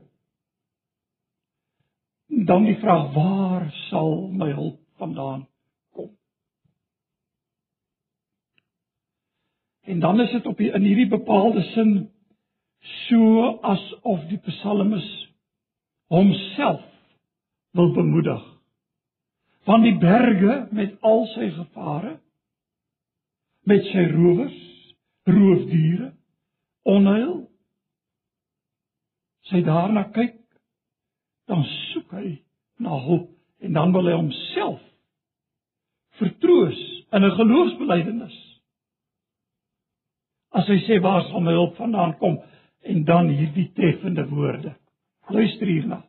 Dan 2.27 2.63
die 2.63 2.77
vraag, 2.77 3.13
waar 3.13 3.71
sal 3.89 4.29
my 4.31 4.51
hulp 4.51 4.79
vandaan 4.97 5.47
En 9.83 9.99
dan 9.99 10.21
is 10.21 10.31
dit 10.31 10.45
op 10.45 10.57
die, 10.57 10.71
in 10.71 10.81
hierdie 10.81 11.09
bepaalde 11.11 11.61
sin 11.73 11.93
so 13.07 13.47
asof 13.61 14.25
die 14.29 14.39
psalmis 14.45 15.07
homself 16.11 16.83
wil 17.71 17.91
bemoedig. 17.95 18.43
Van 19.63 19.81
die 19.81 19.95
berge 19.97 20.67
met 20.71 20.95
al 21.01 21.25
sy 21.33 21.49
gevare, 21.55 22.17
met 23.63 23.83
sy 23.91 24.03
rowers, 24.11 24.59
roofdiere, 25.23 26.11
onheil. 26.83 27.35
Sy 29.47 29.63
daarna 29.63 30.05
kyk, 30.15 30.35
dan 31.47 31.63
soek 31.91 32.11
hy 32.15 32.27
na 32.83 32.97
hulp 33.07 33.29
en 33.63 33.75
dan 33.75 33.91
wil 33.95 34.07
hy 34.07 34.15
homself 34.15 34.81
vertroos 36.19 36.79
in 37.15 37.23
'n 37.23 37.35
geloofsbelijdenis 37.39 38.35
as 40.53 40.69
hy 40.69 40.79
sê 40.85 40.99
waar 41.01 41.25
sal 41.27 41.41
my 41.41 41.53
hulp 41.57 41.77
vandaan 41.81 42.15
kom 42.21 42.37
en 42.83 43.03
dan 43.07 43.29
hierdie 43.31 43.71
treffende 43.77 44.25
woorde. 44.29 44.75
Luister 45.33 45.67
hierna. 45.67 46.03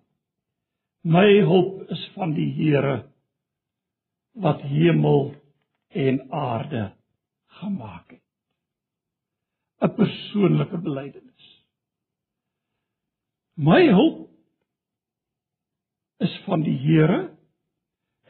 My 1.05 1.27
hulp 1.49 1.91
is 1.93 2.03
van 2.15 2.35
die 2.37 2.51
Here 2.57 3.05
wat 4.35 4.63
hemel 4.67 5.35
en 5.95 6.21
aarde 6.33 6.93
gemaak 7.61 8.11
het. 8.11 8.23
'n 9.85 9.95
Persoonlike 9.95 10.79
belydenis. 10.79 11.47
My 13.55 13.87
hulp 13.87 14.29
is 16.19 16.35
van 16.47 16.63
die 16.63 16.77
Here 16.79 17.31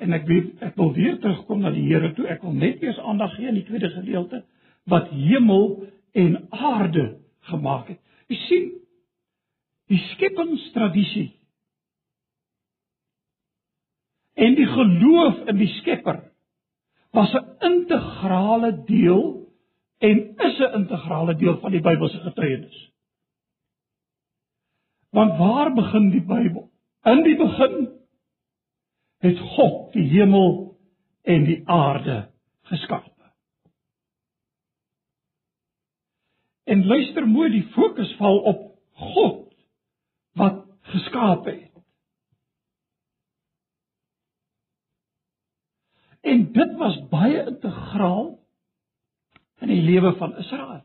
en 0.02 0.12
ek 0.12 0.26
weet 0.26 0.62
ek 0.62 0.76
wil 0.76 0.92
weer 0.92 1.18
terugkom 1.22 1.62
na 1.62 1.70
die 1.70 1.86
Here 1.86 2.12
toe 2.14 2.26
ek 2.28 2.42
wil 2.42 2.52
net 2.52 2.82
eers 2.82 2.98
aandag 2.98 3.36
gee 3.36 3.48
aan 3.48 3.60
die 3.60 3.68
tweede 3.68 3.90
gedeelte 3.94 4.42
wat 4.90 5.08
hemel 5.08 5.86
en 6.14 6.46
aarde 6.50 7.06
gemaak 7.50 7.88
het. 7.90 8.00
Jy 8.30 8.38
sien, 8.46 8.68
die 9.90 10.00
skepingstradisie 10.14 11.28
en 14.34 14.56
die 14.58 14.66
geloof 14.66 15.42
in 15.50 15.58
die 15.60 15.70
Skepper 15.78 16.22
was 17.14 17.34
'n 17.34 17.66
integrale 17.68 18.72
deel 18.86 19.46
en 19.98 20.18
is 20.48 20.58
'n 20.58 20.74
integrale 20.80 21.36
deel 21.36 21.58
van 21.60 21.70
die 21.70 21.80
Bybelse 21.80 22.18
getuienis. 22.18 22.90
Want 25.10 25.38
waar 25.38 25.74
begin 25.74 26.10
die 26.10 26.24
Bybel? 26.24 26.70
In 27.04 27.22
die 27.22 27.36
begin 27.36 27.88
het 29.18 29.38
God 29.38 29.92
die 29.92 30.08
hemel 30.08 30.76
en 31.22 31.44
die 31.44 31.62
aarde 31.68 32.30
geskaap. 32.62 33.13
En 36.64 36.86
luister 36.86 37.26
mooi, 37.28 37.50
die 37.50 37.66
fokus 37.74 38.14
val 38.16 38.38
op 38.38 38.62
God 38.92 39.52
wat 40.38 40.64
geskaap 40.94 41.44
het. 41.46 41.70
En 46.24 46.46
dit 46.52 46.72
was 46.80 46.96
baie 47.10 47.44
integraal 47.44 48.38
in 49.60 49.68
die 49.68 49.82
lewe 49.82 50.14
van 50.16 50.36
Israel. 50.40 50.80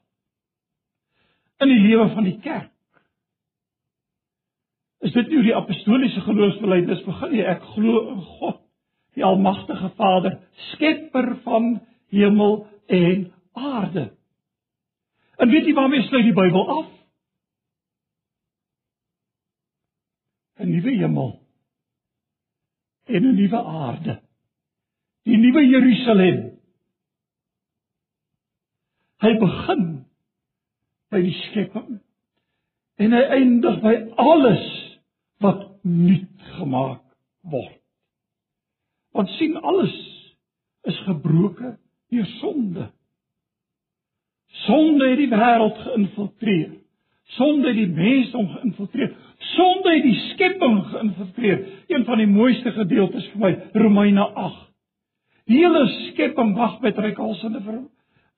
In 1.64 1.72
die 1.72 1.80
lewe 1.80 2.10
van 2.14 2.28
die 2.28 2.38
kerk. 2.44 2.72
Is 5.00 5.16
dit 5.16 5.32
nie 5.32 5.46
die 5.48 5.56
apostoliese 5.56 6.22
geloofsbelijdenis 6.26 7.06
begin 7.08 7.32
nie? 7.32 7.44
Ek 7.48 7.64
glo 7.72 8.02
in 8.12 8.22
God, 8.36 8.60
die 9.16 9.24
almagtige 9.24 9.94
Vader, 9.96 10.42
skepper 10.74 11.38
van 11.46 11.78
hemel 12.12 12.66
en 12.92 13.30
aarde. 13.56 14.10
En 15.40 15.50
weet 15.50 15.66
jy 15.66 15.74
waarmee 15.74 16.04
sluit 16.08 16.28
die 16.28 16.36
Bybel 16.36 16.66
af? 16.78 16.88
'n 20.60 20.72
Nuwe 20.72 20.96
hemel 21.00 21.32
en 23.06 23.24
'n 23.26 23.36
nuwe 23.36 23.64
aarde. 23.64 24.22
Die 25.24 25.38
nuwe 25.38 25.64
Jerusalem. 25.68 26.60
Hy 29.20 29.32
begin 29.40 29.86
by 31.12 31.22
die 31.22 31.36
skepping 31.48 32.00
en 33.00 33.16
hy 33.16 33.24
eindig 33.40 33.82
by 33.84 33.96
alles 34.16 34.64
wat 35.44 35.84
nuut 35.84 36.48
gemaak 36.60 37.04
word. 37.42 37.80
Want 39.16 39.32
sien 39.40 39.58
alles 39.58 39.96
is 40.88 41.00
gebroke 41.08 41.78
deur 42.12 42.26
sonde. 42.40 42.92
Sonde 44.66 45.10
het 45.10 45.20
die 45.22 45.32
wêreld 45.32 45.78
geïnfiltreer. 45.86 46.72
Sonde 47.38 47.70
het 47.70 47.78
die 47.78 47.92
mens 47.94 48.34
om 48.36 48.48
geïnfiltreer. 48.56 49.14
Sonde 49.54 49.94
het 49.94 50.04
die 50.04 50.18
skepping 50.32 50.80
geïnfiltreer. 50.92 51.62
Een 51.88 52.06
van 52.06 52.18
die 52.22 52.28
mooiste 52.28 52.74
gedeeltes 52.76 53.28
vir 53.34 53.44
my, 53.44 53.52
Romeine 53.78 54.26
8. 54.28 54.66
Die 55.50 55.62
hele 55.64 55.86
skepping 56.10 56.54
wag 56.58 56.78
met 56.84 56.98
reikhalsende 57.02 57.62
ver, 57.66 57.80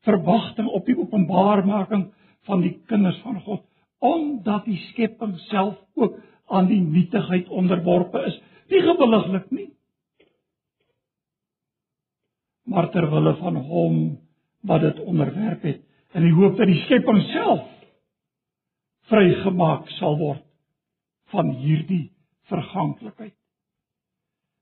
verwagting 0.07 0.69
op 0.71 0.85
die 0.87 0.95
openbarmaking 0.95 2.05
van 2.47 2.63
die 2.63 2.77
kinders 2.87 3.17
van 3.25 3.41
God, 3.43 3.65
omdat 3.99 4.65
die 4.65 4.79
skepping 4.89 5.35
self 5.49 5.75
ook 5.99 6.15
aan 6.51 6.69
die 6.71 6.79
nietigheid 6.81 7.49
onderworpe 7.49 8.23
is. 8.29 8.37
Nie 8.71 8.81
gewilliglik 8.85 9.51
nie. 9.51 9.67
Maar 12.71 12.89
ter 12.93 13.09
wille 13.11 13.35
van 13.41 13.59
hom 13.67 13.97
wat 14.67 14.83
dit 14.85 14.99
onderwerp 15.03 15.63
het 15.67 15.81
in 16.17 16.25
die 16.27 16.33
hoop 16.35 16.57
dat 16.59 16.67
die 16.67 16.81
skepping 16.85 17.21
self 17.31 17.67
vrygemaak 19.11 19.89
sal 19.97 20.17
word 20.19 20.43
van 21.31 21.53
hierdie 21.61 22.11
verganklikheid. 22.51 23.35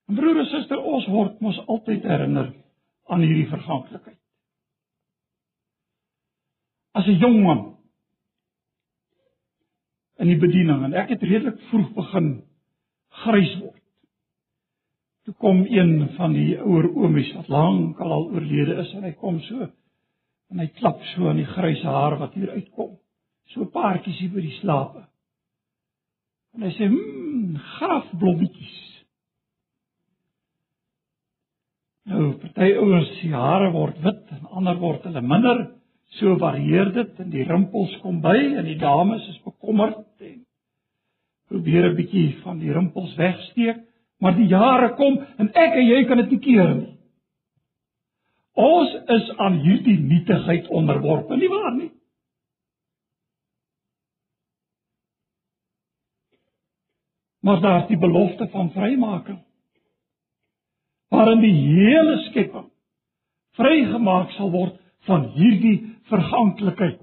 En 0.09 0.17
broer 0.17 0.41
en 0.41 0.49
suster, 0.49 0.81
ons 0.81 1.07
word 1.09 1.41
mos 1.41 1.57
altyd 1.67 2.05
herinner 2.05 2.51
aan 3.09 3.25
hierdie 3.25 3.49
verganklikheid. 3.49 4.17
As 6.97 7.07
'n 7.07 7.19
jong 7.21 7.43
man 7.43 7.61
in 10.19 10.27
die 10.27 10.39
bediening 10.39 10.83
en 10.83 10.93
ek 10.93 11.09
het 11.09 11.23
redelik 11.23 11.59
vroeg 11.69 11.93
begin 11.95 12.29
grys 13.23 13.53
word. 13.59 13.83
Toe 15.25 15.33
kom 15.33 15.65
een 15.69 16.09
van 16.17 16.33
die 16.33 16.57
ouer 16.57 16.89
oomies 16.89 17.33
wat 17.33 17.47
lank 17.47 17.99
al 17.99 18.29
oorlede 18.33 18.81
is 18.81 18.93
en 18.93 19.03
hy 19.03 19.11
kom 19.11 19.39
so 19.41 19.69
en 20.49 20.59
hy 20.59 20.67
klap 20.79 21.01
so 21.13 21.29
aan 21.29 21.41
die 21.41 21.49
grys 21.49 21.81
haar 21.85 22.17
wat 22.19 22.33
hier 22.37 22.51
uitkom. 22.55 22.97
So 23.53 23.65
paartjies 23.73 24.19
hier 24.21 24.33
by 24.33 24.43
die 24.45 24.57
slape. 24.59 25.05
En 26.55 26.65
hy 26.65 26.71
sê, 26.73 26.89
"Mmm, 26.89 27.57
grafblommetjies." 27.77 28.77
Nou, 32.09 32.33
party 32.41 32.71
ouens 32.81 33.09
se 33.19 33.27
hare 33.27 33.71
word 33.71 33.99
wit 34.01 34.31
en 34.31 34.47
ander 34.57 34.77
word 34.81 35.03
hulle 35.03 35.21
minder. 35.21 35.67
So 36.17 36.37
varieer 36.41 36.93
dit 36.93 37.19
en 37.19 37.29
die 37.29 37.43
rimpels 37.43 37.95
kom 38.01 38.21
by 38.21 38.35
en 38.57 38.65
die 38.65 38.79
dames 38.81 39.27
is 39.29 39.41
bekommerd 39.45 40.05
en 40.25 40.45
probeer 41.49 41.89
'n 41.89 41.95
bietjie 41.95 42.37
van 42.43 42.59
die 42.59 42.73
rimpels 42.73 43.15
wegsteek, 43.15 43.77
maar 44.19 44.35
die 44.35 44.47
jare 44.47 44.95
kom 44.95 45.17
en 45.37 45.47
ek 45.49 45.73
en 45.73 45.85
jy 45.85 46.03
kan 46.05 46.17
dit 46.17 46.31
nie 46.31 46.39
keer 46.39 46.75
nie. 46.75 46.98
Ons 48.53 48.93
is 48.93 49.29
aan 49.37 49.59
hierdie 49.63 49.99
nietigheid 49.99 50.67
onderworpe, 50.67 51.37
nie 51.37 51.49
waar 51.49 51.75
nie? 51.75 51.91
Maar 57.39 57.61
daar 57.61 57.81
is 57.81 57.87
die 57.87 57.97
belofte 57.97 58.49
van 58.49 58.71
vrymaking. 58.71 59.39
Waarin 61.09 61.39
die 61.41 61.55
hele 61.55 62.17
skepping 62.29 62.67
vrygemaak 63.59 64.31
sal 64.37 64.51
word 64.53 64.75
van 65.07 65.25
hierdie 65.35 65.77
verganklikheid. 66.11 66.99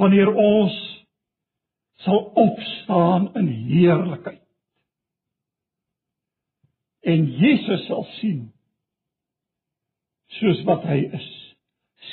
Wanneer 0.00 0.30
ons 0.32 0.76
sal 2.04 2.20
opstaan 2.40 3.30
in 3.40 3.48
heerlikheid 3.48 4.43
en 7.04 7.24
Jesus 7.38 7.86
sal 7.86 8.04
sien 8.18 8.44
soos 10.40 10.62
wat 10.66 10.84
hy 10.88 11.04
is. 11.14 11.30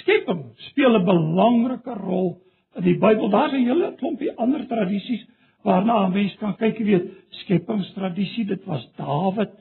Skepping 0.02 0.44
speel 0.70 0.96
'n 0.98 1.06
belangrike 1.06 1.96
rol 2.00 2.42
in 2.76 2.84
die 2.84 2.98
Bybel. 3.00 3.30
Daar's 3.30 3.54
'n 3.54 3.66
hele 3.66 3.96
klompie 3.96 4.36
ander 4.38 4.68
tradisies 4.68 5.26
waarna 5.64 6.06
'n 6.08 6.14
mens 6.14 6.36
kan 6.36 6.56
kyk, 6.56 6.78
jy 6.78 6.86
weet, 6.86 7.12
skepingstradisie, 7.30 8.46
dit 8.46 8.66
was 8.66 8.88
Dawid, 8.96 9.52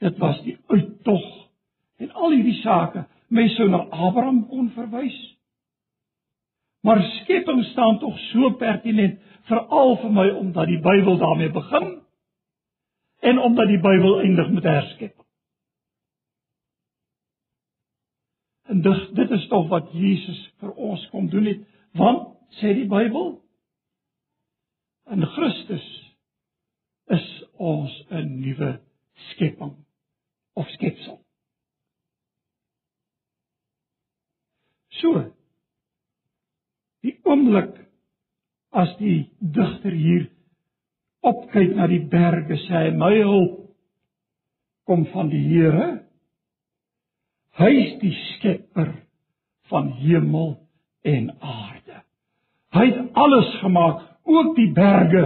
dit 0.00 0.18
was 0.18 0.42
die 0.42 0.58
uittog 0.66 1.48
en 1.98 2.12
al 2.12 2.30
hierdie 2.30 2.60
sake. 2.62 3.06
Mense 3.28 3.54
sou 3.54 3.68
na 3.68 3.86
Abraham 3.90 4.46
kon 4.48 4.70
verwys. 4.70 5.36
Maar 6.82 7.02
skepping 7.02 7.64
staan 7.64 7.98
tog 7.98 8.18
so 8.18 8.50
pertinent 8.50 9.18
veral 9.42 9.96
vir 9.96 10.12
my 10.12 10.28
omdat 10.30 10.66
die 10.66 10.80
Bybel 10.80 11.18
daarmee 11.18 11.50
begin 11.50 12.00
en 13.18 13.38
omdat 13.38 13.68
die 13.68 13.80
Bybel 13.80 14.20
eindig 14.20 14.50
met 14.50 14.64
herskep. 14.64 15.14
En 18.68 18.82
dis 18.82 19.08
dit 19.16 19.30
is 19.30 19.46
tog 19.48 19.68
wat 19.68 19.92
Jesus 19.92 20.40
vir 20.60 20.72
ons 20.74 21.06
kom 21.10 21.28
doen 21.32 21.46
het, 21.48 21.62
want 21.96 22.34
sê 22.60 22.74
die 22.76 22.88
Bybel 22.88 23.38
in 25.08 25.24
Christus 25.34 25.86
is 27.16 27.28
ons 27.56 27.94
'n 28.10 28.40
nuwe 28.40 28.80
skepping 29.30 29.74
of 30.52 30.68
skepsel. 30.68 31.24
So 35.00 35.32
die 37.00 37.18
oomblik 37.24 37.74
as 38.70 38.96
die 38.98 39.30
digter 39.40 39.94
hier 39.94 40.28
opkyk 41.26 41.74
na 41.76 41.88
die 41.90 42.04
berge 42.10 42.58
sê 42.66 42.84
hy 42.84 42.92
my 42.96 43.14
hulp 43.16 43.56
kom 44.88 45.04
van 45.12 45.28
die 45.28 45.42
Here. 45.44 45.88
Hy 47.58 47.70
is 47.82 47.96
die 48.00 48.14
skepper 48.34 48.94
van 49.68 49.90
hemel 50.00 50.54
en 51.04 51.28
aarde. 51.40 51.98
Hy 52.72 52.84
het 52.86 53.18
alles 53.18 53.50
gemaak, 53.60 54.00
ook 54.28 54.54
die 54.56 54.70
berge. 54.72 55.24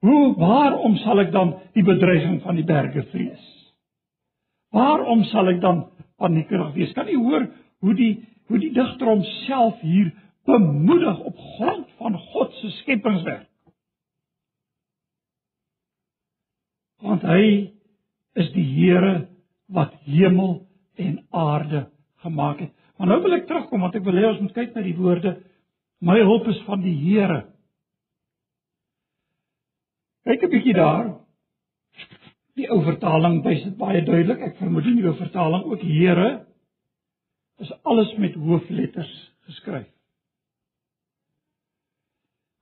Hoe 0.00 0.34
waarom 0.40 0.96
sal 1.04 1.20
ek 1.20 1.32
dan 1.34 1.52
die 1.76 1.84
bedreiging 1.84 2.40
van 2.42 2.56
die 2.56 2.64
berge 2.66 3.04
vrees? 3.12 3.46
Waarom 4.72 5.26
sal 5.28 5.50
ek 5.52 5.60
dan 5.60 5.84
paniekerig 6.20 6.72
wees? 6.74 6.94
Kan 6.96 7.10
u 7.10 7.18
hoor 7.26 7.46
hoe 7.84 7.94
die 7.94 8.14
hoe 8.50 8.58
die 8.58 8.72
digter 8.74 9.06
homself 9.06 9.78
hier 9.86 10.08
bemoedig 10.48 11.20
op 11.28 11.36
grond 11.54 11.86
van 12.00 12.16
God 12.32 12.54
se 12.58 12.70
skepingswerk? 12.80 13.46
Want 17.04 17.22
hy 17.26 17.44
is 18.40 18.50
die 18.54 18.66
Here 18.74 19.28
wat 19.70 19.94
hemel 20.06 20.66
en 21.00 21.16
aarde 21.30 21.86
gemaak 22.24 22.60
het. 22.60 22.72
Maar 22.98 23.08
nou 23.14 23.22
wil 23.24 23.38
ek 23.38 23.46
terugkom 23.48 23.80
want 23.86 23.96
ek 23.96 24.04
wil 24.04 24.18
hê 24.18 24.26
ons 24.28 24.42
moet 24.44 24.56
kyk 24.56 24.74
na 24.76 24.84
die 24.84 24.96
woorde 24.98 25.38
my 26.04 26.18
hulp 26.20 26.48
is 26.48 26.60
van 26.66 26.82
die 26.84 26.96
Here. 26.96 27.44
Kyk 30.24 30.44
'n 30.44 30.52
bietjie 30.52 30.76
daar. 30.76 31.16
Die 32.56 32.68
ou 32.70 32.82
vertaling 32.84 33.40
wys 33.44 33.62
dit 33.64 33.76
baie 33.76 34.02
duidelik. 34.04 34.40
Ek 34.40 34.56
vermoed 34.58 34.84
die 34.84 34.94
nuwe 34.94 35.14
vertaling 35.16 35.64
ook 35.64 35.80
Here 35.80 36.46
is 37.60 37.72
alles 37.84 38.12
met 38.16 38.34
hoofletters 38.34 39.12
geskryf. 39.48 39.88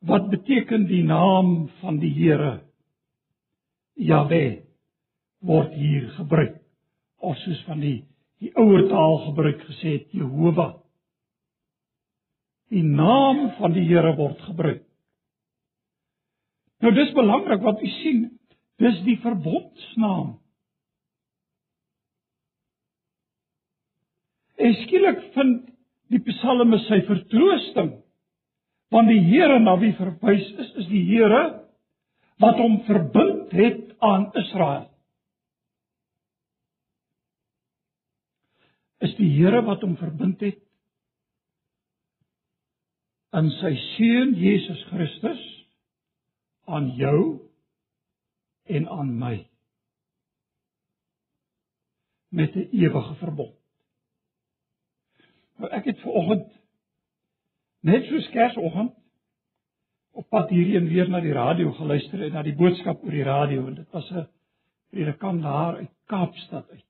Wat 0.01 0.31
beteken 0.31 0.87
die 0.87 1.03
naam 1.03 1.68
van 1.81 1.98
die 1.98 2.12
Here? 2.14 2.67
Jahwe 3.98 4.62
word 5.42 5.72
hier 5.74 6.08
gebruik. 6.16 6.58
Of 7.18 7.37
soos 7.42 7.62
van 7.66 7.82
die 7.82 7.98
die 8.38 8.52
ouer 8.54 8.84
taal 8.87 9.16
gebruik 9.24 9.64
gesê 9.66 9.96
het 9.96 10.12
Jehovah. 10.14 10.76
Die 12.70 12.84
naam 12.87 13.48
van 13.56 13.72
die 13.74 13.82
Here 13.88 14.12
word 14.14 14.38
gebruik. 14.46 14.84
Nou 16.78 16.92
dis 16.94 17.11
belangrik 17.16 17.64
wat 17.66 17.82
u 17.82 17.88
sien, 17.96 18.20
dis 18.78 19.00
die 19.02 19.16
verbondsnaam. 19.24 20.37
En 24.58 24.76
skielik 24.84 25.24
vind 25.34 25.66
die 26.12 26.22
psalme 26.30 26.78
sy 26.87 27.00
vertroosting 27.08 27.96
want 28.94 29.11
die 29.11 29.20
Here 29.26 29.58
na 29.61 29.74
wie 29.80 29.92
verwys 29.98 30.46
is 30.62 30.70
is 30.82 30.88
die 30.92 31.04
Here 31.11 31.42
wat 32.42 32.61
hom 32.62 32.78
verbind 32.87 33.52
het 33.58 33.88
aan 33.98 34.30
Israel. 34.32 34.88
Is 38.98 39.14
die 39.18 39.30
Here 39.30 39.62
wat 39.62 39.82
hom 39.87 39.96
verbind 39.96 40.40
het 40.42 40.62
aan 43.37 43.50
sy 43.58 43.74
seun 43.94 44.32
Jesus 44.40 44.80
Christus 44.88 45.42
aan 46.68 46.90
jou 46.96 47.20
en 48.68 48.88
aan 48.88 49.12
my 49.18 49.37
met 52.28 52.54
'n 52.54 52.68
ewige 52.72 53.14
verbond. 53.14 53.56
Maar 55.56 55.70
ek 55.70 55.84
het 55.84 56.00
vanoggend 56.00 56.52
net 57.80 58.04
so 58.04 58.20
skersoggend 58.20 58.97
op 60.18 60.28
pad 60.28 60.50
hierheen 60.50 60.88
weer 60.90 61.09
na 61.09 61.20
die 61.22 61.33
radio 61.33 61.70
geluister 61.76 62.24
en 62.26 62.33
na 62.35 62.42
die 62.42 62.57
boodskap 62.59 63.04
oor 63.04 63.14
die 63.14 63.26
radio 63.26 63.66
en 63.68 63.74
dit 63.78 63.94
was 63.94 64.11
'n 64.11 64.26
predikant 64.90 65.42
daar 65.42 65.76
uit 65.76 65.90
Kaapstad 66.11 66.70
uit. 66.70 66.87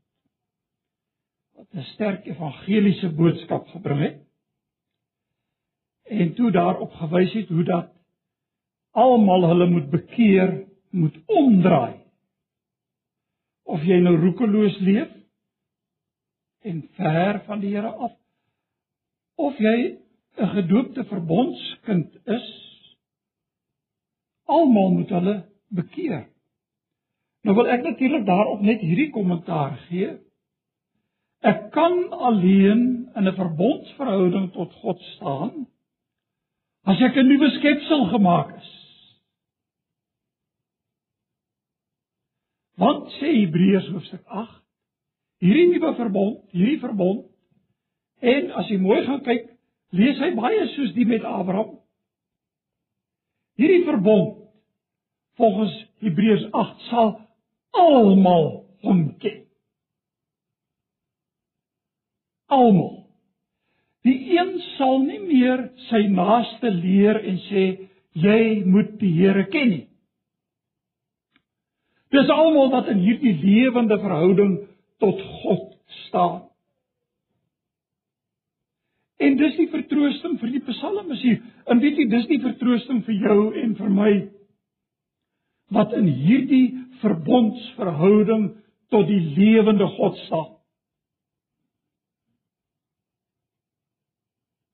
Wat 1.57 1.67
'n 1.75 1.85
sterk 1.93 2.27
evangeliese 2.27 3.09
boodskap 3.09 3.69
gebring 3.69 4.01
het. 4.01 4.19
En 6.05 6.35
toe 6.35 6.51
daarop 6.51 6.93
gewys 6.93 7.33
het 7.33 7.49
hoe 7.49 7.65
dat 7.65 7.91
almal 8.91 9.49
hulle 9.49 9.67
moet 9.67 9.91
bekeer, 9.91 10.65
moet 10.91 11.17
omdraai. 11.27 12.01
Of 13.63 13.83
jy 13.83 14.01
nou 14.01 14.17
roekeloos 14.17 14.79
leef 14.79 15.13
en 16.63 16.89
ver 16.97 17.41
van 17.45 17.61
die 17.61 17.75
Here 17.77 17.93
af 17.93 18.13
of 19.35 19.59
jy 19.59 19.99
'n 20.37 20.49
gedoopte 20.49 21.05
verbondskind 21.05 22.17
is, 22.25 22.68
almal 24.49 24.91
moet 24.97 25.13
hulle 25.13 25.37
bekeer. 25.69 26.25
Nou 27.47 27.55
wil 27.57 27.69
ek 27.71 27.85
natuurlik 27.85 28.25
daarop 28.27 28.65
net 28.65 28.81
hierdie 28.85 29.11
kommentaar 29.15 29.77
gee. 29.89 30.17
Ek 31.47 31.69
kan 31.75 32.11
alleen 32.11 32.83
in 33.15 33.29
'n 33.29 33.35
verbondsverhouding 33.35 34.53
tot 34.53 34.73
God 34.83 35.01
staan 35.15 35.67
as 36.83 37.01
ek 37.01 37.17
'n 37.17 37.29
nuwe 37.29 37.51
skepsel 37.51 38.05
gemaak 38.15 38.57
is. 38.57 38.71
Want 42.79 43.11
sê 43.19 43.29
Hebreërs 43.35 43.89
hoofstuk 43.89 44.25
8, 44.27 44.63
hierdie 45.39 45.67
nuwe 45.67 45.95
verbond, 45.95 46.51
hierdie 46.51 46.79
verbond 46.79 47.27
en 48.21 48.51
as 48.51 48.69
jy 48.69 48.79
mooi 48.79 49.05
gaan 49.05 49.23
kyk 49.23 49.49
lees 49.91 50.19
hy 50.19 50.35
baie 50.35 50.67
soos 50.75 50.93
die 50.95 51.07
met 51.07 51.25
Abraham. 51.25 51.79
Hierdie 53.59 53.85
verbond 53.85 54.38
volgens 55.39 55.75
Hebreërs 56.03 56.47
8 56.51 56.87
sal 56.91 57.13
almal 57.71 58.49
hom 58.83 59.03
ken. 59.23 59.45
Almal. 62.47 62.95
Die 64.07 64.19
een 64.39 64.57
sal 64.77 65.03
nie 65.05 65.21
meer 65.21 65.69
sy 65.89 66.07
naaste 66.11 66.71
leer 66.73 67.21
en 67.23 67.39
sê 67.49 67.65
jy 68.19 68.43
moet 68.67 68.97
die 69.03 69.13
Here 69.19 69.45
ken 69.53 69.71
nie. 69.75 69.87
Dis 72.15 72.31
almal 72.33 72.71
wat 72.73 72.89
in 72.89 73.03
hierdie 73.05 73.35
lewende 73.43 73.99
verhouding 74.01 74.55
tot 75.03 75.21
God 75.43 75.75
staan. 76.07 76.47
En 79.19 79.37
dis 79.37 79.57
die 79.59 79.69
vertroosting 79.69 80.39
vir 80.41 80.55
die 80.55 80.65
psalmes 80.71 81.23
hier. 81.27 81.41
En 81.69 81.83
weet 81.83 81.99
jy, 81.99 82.07
dis 82.11 82.27
die 82.31 82.41
vertroosting 82.43 83.03
vir 83.07 83.17
jou 83.27 83.41
en 83.61 83.75
vir 83.77 83.93
my 83.93 84.13
wat 85.75 85.93
in 85.97 86.07
hierdie 86.07 86.67
verbondsverhouding 87.03 88.49
tot 88.93 89.07
die 89.09 89.21
lewende 89.37 89.87
God 89.99 90.17
staan. 90.25 90.55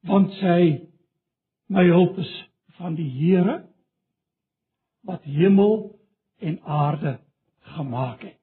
Want 0.04 0.33
sy 0.38 0.59
my 1.72 1.85
hulp 1.88 2.18
is 2.22 2.33
van 2.78 2.96
die 2.98 3.09
Here 3.09 3.62
wat 5.04 5.24
hemel 5.26 5.94
en 6.44 6.59
aarde 6.62 7.18
gemaak 7.74 8.22
het. 8.22 8.40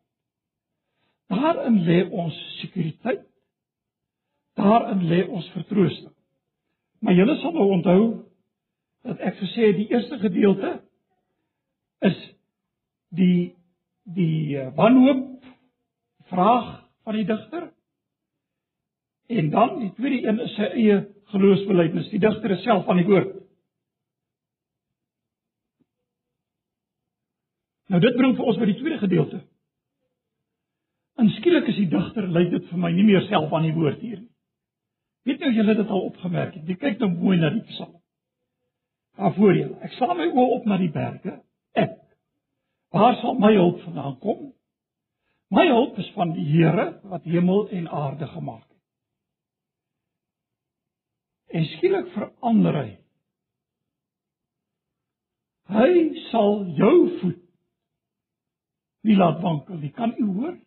Daarin 1.31 1.83
lê 1.87 2.03
ons 2.09 2.35
sekuriteit 2.59 3.27
Daarin 4.53 5.07
lê 5.07 5.23
ons 5.27 5.47
vertroosting. 5.55 6.13
Maar 6.99 7.15
julle 7.17 7.37
sal 7.41 7.55
nou 7.55 7.67
onthou 7.77 8.01
dat 9.07 9.21
ek 9.25 9.39
gesê 9.39 9.71
het 9.71 9.79
die 9.79 9.89
eerste 9.89 10.19
gedeelte 10.21 10.73
is 12.05 12.19
die 13.15 13.55
die 14.11 14.57
eh, 14.57 14.71
wanhoop 14.75 15.43
vraag 16.31 16.71
van 17.03 17.19
die 17.19 17.25
digter. 17.25 17.69
En 19.31 19.49
dan 19.49 19.79
die 19.79 19.93
tweede 19.93 20.27
een 20.27 20.39
is 20.39 20.55
sy 20.55 20.71
eie 20.73 20.97
geloofsbelijdenis. 21.31 22.09
Die 22.11 22.19
digter 22.19 22.51
is 22.51 22.63
self 22.63 22.85
van 22.85 22.99
die 22.99 23.07
woord. 23.07 23.37
Nou 27.91 28.01
dit 28.01 28.15
bring 28.15 28.35
vir 28.35 28.47
ons 28.47 28.59
by 28.59 28.67
die 28.71 28.77
tweede 28.79 28.99
gedeelte. 29.03 29.41
Inskielik 31.21 31.67
is 31.69 31.79
die 31.79 31.89
digter 31.91 32.27
lyk 32.31 32.51
dit 32.53 32.69
vir 32.71 32.79
my 32.79 32.91
nie 32.95 33.07
meer 33.07 33.25
self 33.27 33.51
aan 33.53 33.67
die 33.67 33.75
woord 33.75 33.99
hier 33.99 34.19
nie. 34.21 34.29
Weet 35.27 35.43
nou 35.43 35.51
julle 35.53 35.75
dit 35.77 35.89
al 35.93 36.05
opgemerk 36.07 36.55
het? 36.57 36.65
Jy 36.65 36.77
kyk 36.81 37.03
nou 37.03 37.11
mooi 37.13 37.35
na 37.37 37.51
die 37.53 37.61
Psalm. 37.69 37.99
Daar 39.19 39.33
voor 39.35 39.53
jou. 39.53 39.67
Ek 39.85 39.93
slaan 39.93 40.17
my 40.17 40.29
oë 40.31 40.53
op 40.55 40.65
na 40.65 40.79
die 40.81 40.89
berge. 40.91 41.35
Ek. 41.77 42.00
Waar 42.91 43.15
sal 43.21 43.37
my 43.39 43.53
hulp 43.55 43.79
vandaan 43.85 44.17
kom? 44.19 44.49
My 45.51 45.67
hulp 45.67 45.97
is 45.97 46.11
van 46.15 46.33
die 46.35 46.45
Here 46.47 46.99
wat 47.11 47.23
hemel 47.23 47.69
en 47.69 47.87
aarde 47.87 48.27
gemaak 48.27 48.63
het. 48.67 48.81
En 51.55 51.65
skielik 51.75 52.11
verander 52.15 52.77
hy. 52.79 52.89
Hy 55.71 55.91
sal 56.31 56.65
jou 56.75 56.95
voet 57.19 57.39
nie 59.07 59.15
laat 59.17 59.39
wankel 59.41 59.79
nie. 59.79 59.91
Kan 59.95 60.13
u 60.17 60.25
hoor? 60.33 60.57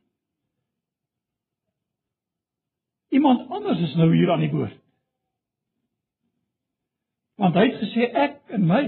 Iemand 3.14 3.50
anders 3.50 3.80
is 3.80 3.94
nou 3.94 4.10
hier 4.16 4.32
aan 4.32 4.42
die 4.42 4.50
woord. 4.50 4.80
Want 7.38 7.54
hy 7.58 7.68
het 7.68 7.80
gesê 7.82 8.08
ek 8.10 8.40
en 8.56 8.66
my. 8.66 8.82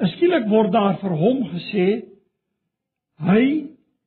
Skielik 0.00 0.48
word 0.50 0.72
daar 0.72 0.98
vir 1.02 1.14
hom 1.20 1.42
gesê 1.52 1.86
hy 3.22 3.44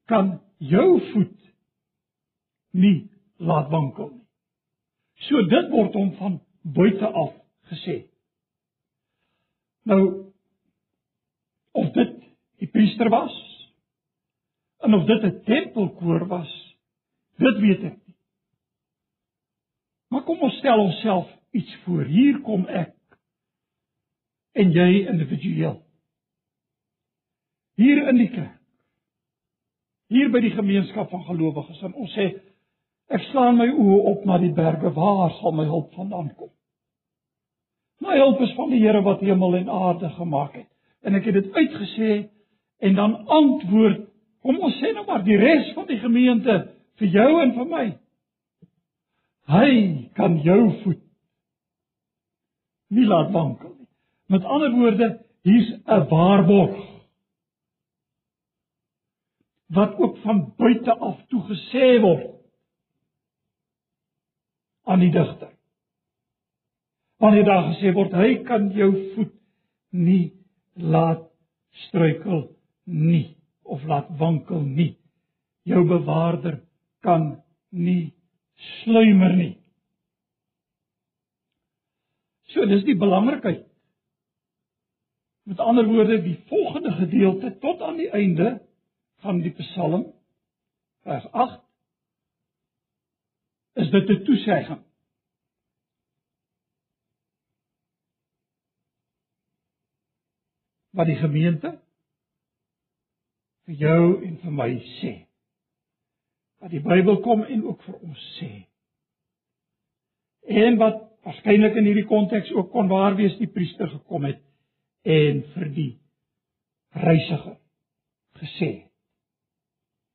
kan 0.09 0.39
jou 0.59 0.99
voet 1.11 1.51
nie 2.75 3.07
laat 3.37 3.69
wankel 3.71 4.09
nie. 4.11 4.25
So 5.29 5.45
dit 5.49 5.69
word 5.71 5.95
hom 5.95 6.11
van 6.19 6.39
buite 6.75 7.07
af 7.07 7.33
gesê. 7.71 7.97
Nou 9.85 10.01
of 11.75 11.91
dit 11.93 12.15
die 12.63 12.71
priester 12.71 13.09
was 13.13 13.35
en 14.85 14.93
of 14.93 15.05
dit 15.05 15.23
'n 15.23 15.43
tempelkoor 15.45 16.27
was, 16.27 16.51
dit 17.37 17.57
weet 17.61 17.83
ek 17.83 18.05
Maar 20.15 20.23
kom 20.23 20.39
ons 20.39 20.57
stel 20.57 20.79
onsself 20.79 21.31
iets 21.51 21.75
voor. 21.83 22.03
Hier 22.03 22.39
kom 22.41 22.67
ek 22.71 22.94
en 24.55 24.71
jy 24.71 24.89
individueel. 25.11 25.79
Hier 27.75 28.07
in 28.07 28.19
die 28.21 28.29
kerk. 28.31 28.59
Hier 30.13 30.29
by 30.31 30.39
die 30.43 30.53
gemeenskap 30.53 31.09
van 31.11 31.25
gelowiges 31.27 31.81
en 31.83 31.95
ons 31.97 32.13
sê 32.15 32.29
Ek 33.13 33.21
slaan 33.29 33.59
my 33.59 33.67
oë 33.69 33.97
op 34.09 34.23
na 34.25 34.39
die 34.41 34.53
berge, 34.53 34.89
waar 34.95 35.33
sal 35.37 35.53
my 35.53 35.67
hulp 35.69 35.91
vandaan 35.93 36.31
kom? 36.39 36.49
My 38.01 38.17
hulp 38.17 38.41
is 38.41 38.53
van 38.57 38.71
die 38.73 38.81
Here 38.81 39.03
wat 39.05 39.21
hemel 39.21 39.59
en 39.59 39.69
aarde 39.69 40.09
gemaak 40.17 40.55
het. 40.57 40.69
En 41.05 41.15
ek 41.15 41.29
het 41.29 41.37
dit 41.37 41.51
uitgesê 41.53 42.11
en 42.81 42.97
dan 42.97 43.13
antwoord, 43.29 44.07
kom 44.41 44.57
ons 44.57 44.79
sê 44.81 44.91
nou 44.93 45.05
maar 45.05 45.23
die 45.25 45.37
res 45.37 45.69
van 45.77 45.85
die 45.89 45.99
gemeente 46.01 46.57
vir 46.99 47.13
jou 47.13 47.29
en 47.43 47.53
vir 47.59 47.69
my. 47.69 47.85
Hy 49.53 49.69
kan 50.17 50.39
jou 50.41 50.61
voet 50.81 51.01
nie 52.89 53.05
laat 53.05 53.31
wankel 53.33 53.69
nie. 53.69 53.84
Met 54.25 54.43
ander 54.43 54.71
woorde, 54.71 55.25
hier's 55.41 55.71
'n 55.85 56.07
waarborg 56.09 56.95
wat 59.65 59.95
ook 59.97 60.17
van 60.17 60.53
buite 60.57 60.97
af 60.97 61.25
toe 61.27 61.41
gesê 61.41 62.01
word 62.01 62.35
aan 64.83 64.99
die 64.99 65.11
digter. 65.11 65.51
Wanneer 67.17 67.45
daar 67.45 67.63
gesê 67.73 67.93
word 67.93 68.13
hy 68.13 68.43
kan 68.43 68.69
jou 68.75 68.91
voet 69.15 69.33
nie 69.89 70.33
laat 70.73 71.23
struikel 71.87 72.45
nie 72.83 73.37
of 73.63 73.83
laat 73.83 74.09
wankel 74.17 74.61
nie. 74.61 74.97
Jou 75.65 75.85
bewaarder 75.87 76.59
kan 77.01 77.43
nie 77.69 78.13
sluimer 78.55 79.33
nie. 79.35 79.55
So 82.53 82.65
dis 82.69 82.85
die 82.85 82.97
belangrikheid. 82.97 83.64
Met 85.45 85.59
ander 85.59 85.85
woorde, 85.85 86.21
die 86.21 86.39
volgende 86.47 86.91
gedeelte 86.91 87.57
tot 87.57 87.81
aan 87.81 87.97
die 87.97 88.09
einde 88.09 88.61
van 89.21 89.41
die 89.41 89.51
Psalm 89.51 90.13
vers 91.05 91.25
8 91.31 91.61
is 93.73 93.89
dit 93.89 94.09
'n 94.09 94.23
toesegging. 94.23 94.81
Wat 100.89 101.05
die 101.05 101.15
gemeente 101.15 101.81
vir 103.65 103.75
jou 103.75 104.25
en 104.25 104.37
vir 104.37 104.51
my 104.51 104.71
sê. 104.79 105.13
Wat 106.57 106.69
die 106.69 106.81
Bybel 106.81 107.19
kom 107.19 107.43
en 107.43 107.63
ook 107.63 107.83
vir 107.83 107.99
ons 107.99 108.25
sê. 108.39 108.51
En 110.47 110.77
wat 110.77 111.01
waarskynlik 111.21 111.75
in 111.75 111.85
hierdie 111.85 112.09
konteks 112.09 112.51
ook 112.51 112.71
kon 112.71 112.87
waar 112.87 113.15
wees 113.15 113.37
die 113.37 113.51
priester 113.51 113.89
gekom 113.89 114.23
het 114.23 114.41
en 115.05 115.41
vir 115.53 115.69
die 115.75 115.91
reisiger 117.05 117.57
gesê. 118.41 118.71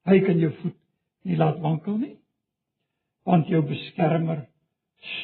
Hy 0.09 0.19
kan 0.27 0.41
jou 0.43 0.51
voet 0.63 0.79
nie 1.29 1.39
laat 1.39 1.61
wankel 1.63 2.01
nie 2.01 2.17
want 3.29 3.51
jou 3.53 3.61
beskermer 3.63 4.47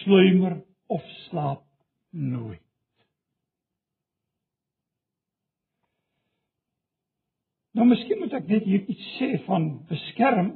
sluimer 0.02 0.58
of 0.92 1.02
slaap 1.24 1.64
nooit. 2.12 2.60
Nou 7.76 7.84
miskien 7.88 8.20
moet 8.22 8.36
ek 8.38 8.46
net 8.48 8.68
hier 8.68 8.84
iets 8.88 9.08
sê 9.18 9.32
van 9.44 9.66
beskerm. 9.90 10.52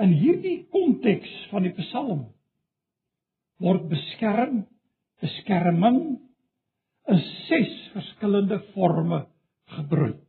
In 0.00 0.14
hierdie 0.16 0.62
konteks 0.72 1.32
van 1.50 1.66
die 1.66 1.74
Psalm 1.82 2.22
word 3.60 3.90
beskerm, 3.90 4.62
beskerming 5.20 6.00
in 7.10 7.22
ses 7.46 7.72
verskillende 7.94 8.60
forme 8.74 9.24
gebruik. 9.76 10.26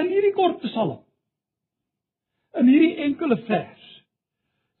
In 0.00 0.08
hierdie 0.08 0.34
kort 0.36 0.62
Psalm 0.64 1.02
in 2.58 2.68
hierdie 2.68 2.96
enkele 3.06 3.38
vers. 3.48 3.88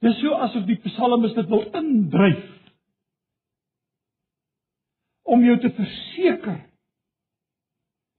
Dis 0.02 0.18
so 0.20 0.34
asof 0.44 0.66
die 0.66 0.78
psalmis 0.82 1.34
dit 1.36 1.48
wil 1.50 1.64
indryf 1.78 2.48
om 5.32 5.44
jou 5.46 5.54
te 5.62 5.70
verseker 5.76 6.58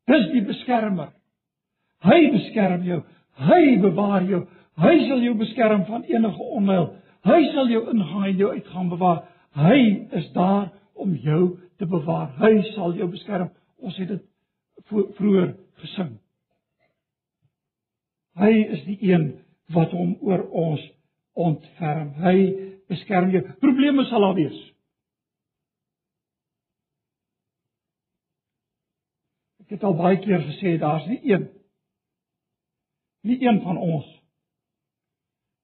dis 0.10 0.30
die 0.34 0.44
beskermer. 0.48 1.12
Hy 2.04 2.20
beskerm 2.34 2.84
jou. 2.88 3.00
Hy 3.40 3.62
bewaar 3.84 4.26
jou. 4.28 4.42
Hy 4.82 4.94
sal 5.08 5.22
jou 5.24 5.36
beskerm 5.40 5.86
van 5.88 6.04
enige 6.10 6.48
onheil. 6.58 6.90
Hy 7.24 7.40
sal 7.54 7.70
jou 7.72 7.84
ingang 7.92 8.26
en 8.28 8.42
jou 8.42 8.50
uitgang 8.52 8.90
bewaar. 8.92 9.22
Hy 9.54 9.78
is 10.18 10.32
daar 10.34 10.72
om 10.94 11.14
jou 11.16 11.60
te 11.78 11.86
bewaar. 11.86 12.34
Hy 12.42 12.62
sal 12.74 12.96
jou 12.98 13.10
beskerm. 13.12 13.52
Ons 13.84 13.98
het 14.02 14.10
dit 14.16 14.26
vroeër 14.90 15.54
gesing. 15.84 16.14
Hy 18.40 18.52
is 18.76 18.84
die 18.88 18.98
een 19.12 19.28
wat 19.74 19.94
hom 19.94 20.16
oor 20.26 20.46
ons 20.50 20.84
ontferm. 21.38 22.14
Hy 22.22 22.38
beskerm 22.90 23.34
jou. 23.34 23.44
Probleme 23.62 24.06
sal 24.10 24.26
daar 24.26 24.38
wees. 24.38 24.58
Ek 29.64 29.78
het 29.78 29.86
al 29.86 29.98
baie 29.98 30.20
keer 30.22 30.42
gesê 30.50 30.78
daar's 30.82 31.06
nie 31.10 31.22
een 31.30 31.48
nie 33.24 33.38
een 33.40 33.62
van 33.64 33.78
ons 33.80 34.08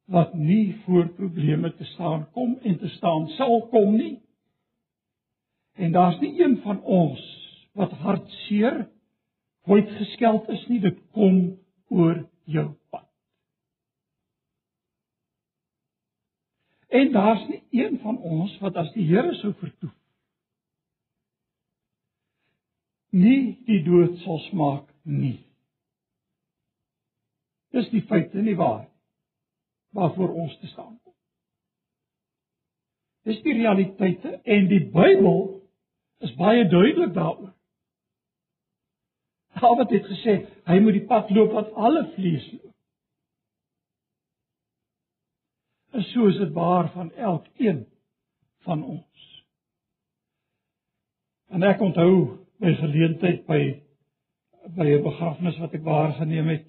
wat 0.10 0.34
nie 0.34 0.76
voor 0.86 1.08
probleme 1.18 1.74
te 1.76 1.86
staan 1.94 2.26
kom 2.32 2.58
en 2.64 2.78
te 2.78 2.88
staan 2.88 3.28
sal 3.38 3.68
kom 3.68 3.96
nie. 3.98 4.22
En 5.74 5.92
daar's 5.92 6.20
nie 6.20 6.34
een 6.42 6.58
van 6.62 6.82
ons 6.82 7.22
wat 7.74 7.92
hartseer 7.92 8.90
ooit 9.70 9.90
geskeld 9.90 10.50
is 10.50 10.66
nie. 10.68 10.80
Dit 10.80 10.98
kom 11.12 11.60
oor 11.88 12.26
jou 12.44 12.68
pad. 12.90 13.06
En 16.90 17.12
daar's 17.12 17.48
nie 17.48 17.64
een 17.72 18.00
van 18.02 18.18
ons 18.18 18.58
wat 18.60 18.76
as 18.76 18.92
die 18.98 19.06
Here 19.08 19.34
sou 19.38 19.54
vertoef 19.54 20.00
nie 23.12 23.58
die 23.66 23.82
dood 23.86 24.20
sal 24.24 24.40
smaak 24.50 24.90
nie. 25.04 25.40
Dis 27.74 27.90
die 27.94 28.04
feite 28.10 28.42
nie 28.42 28.58
waar 28.58 28.89
waarvoor 29.90 30.34
ons 30.34 30.58
te 30.60 30.68
staan 30.68 31.00
kom. 31.04 31.14
Dis 33.28 33.42
die 33.46 33.54
realiteite 33.54 34.40
en 34.44 34.68
die 34.68 34.84
Bybel 34.94 35.40
is 36.26 36.36
baie 36.40 36.68
duidelik 36.68 37.14
daaroor. 37.14 37.54
Dawid 39.60 39.92
het 39.92 40.08
gesê 40.08 40.36
hy 40.70 40.80
moet 40.80 40.96
die 41.00 41.08
pad 41.10 41.32
loop 41.36 41.52
wat 41.58 41.72
alle 41.74 42.06
vlees 42.16 42.46
loop. 42.54 42.76
En 45.92 46.06
so 46.12 46.30
is 46.30 46.38
dit 46.38 46.52
waar 46.54 46.92
van 46.94 47.12
elkeen 47.12 47.84
van 48.68 48.84
ons. 48.84 49.28
En 51.50 51.66
ek 51.66 51.82
onthou 51.82 52.14
by 52.62 52.76
geleentheid 52.78 53.46
by 53.50 53.62
by 54.76 54.86
'n 54.86 55.04
begrafnis 55.04 55.58
wat 55.58 55.74
ek 55.74 55.84
waargeneem 55.84 56.48
het 56.48 56.66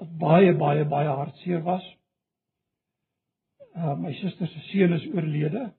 wat 0.00 0.12
baie 0.18 0.54
baie 0.58 0.84
baie 0.84 1.08
hartseer 1.08 1.62
was. 1.62 1.84
Uh, 3.76 3.94
my 3.96 4.12
suster 4.20 4.48
se 4.48 4.60
seun 4.70 4.92
is 4.92 5.06
oorlede. 5.14 5.70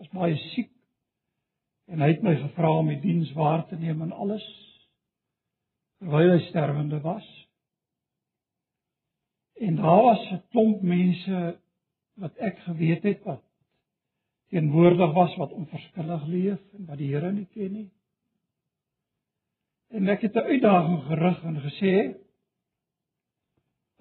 Was 0.00 0.10
baie 0.16 0.36
siek. 0.52 0.70
En 1.92 2.00
hy 2.00 2.12
het 2.14 2.22
my 2.24 2.34
gevra 2.40 2.70
om 2.78 2.88
die 2.88 3.00
diens 3.02 3.32
waar 3.36 3.66
te 3.68 3.76
neem 3.76 4.02
en 4.02 4.12
alles 4.12 4.44
terwyl 6.02 6.32
hy 6.32 6.40
sterwende 6.48 6.98
was. 7.04 7.26
En 9.62 9.76
daar 9.76 10.02
was 10.02 10.22
'n 10.32 10.42
klomp 10.50 10.82
mense 10.82 11.58
wat 12.14 12.36
ek 12.36 12.58
geweet 12.58 13.02
het 13.02 13.22
wat 13.24 13.42
teenwoordig 14.50 15.12
was 15.12 15.36
wat 15.36 15.52
onverskillig 15.52 16.24
leef 16.26 16.60
en 16.76 16.86
wat 16.86 16.98
die 16.98 17.12
Here 17.14 17.32
nie 17.32 17.46
ken 17.54 17.72
nie. 17.72 17.90
En 19.88 20.08
ek 20.08 20.20
het 20.20 20.34
'n 20.34 20.48
uitdaging 20.52 21.02
gerig 21.02 21.44
en 21.44 21.60
gesê 21.60 21.94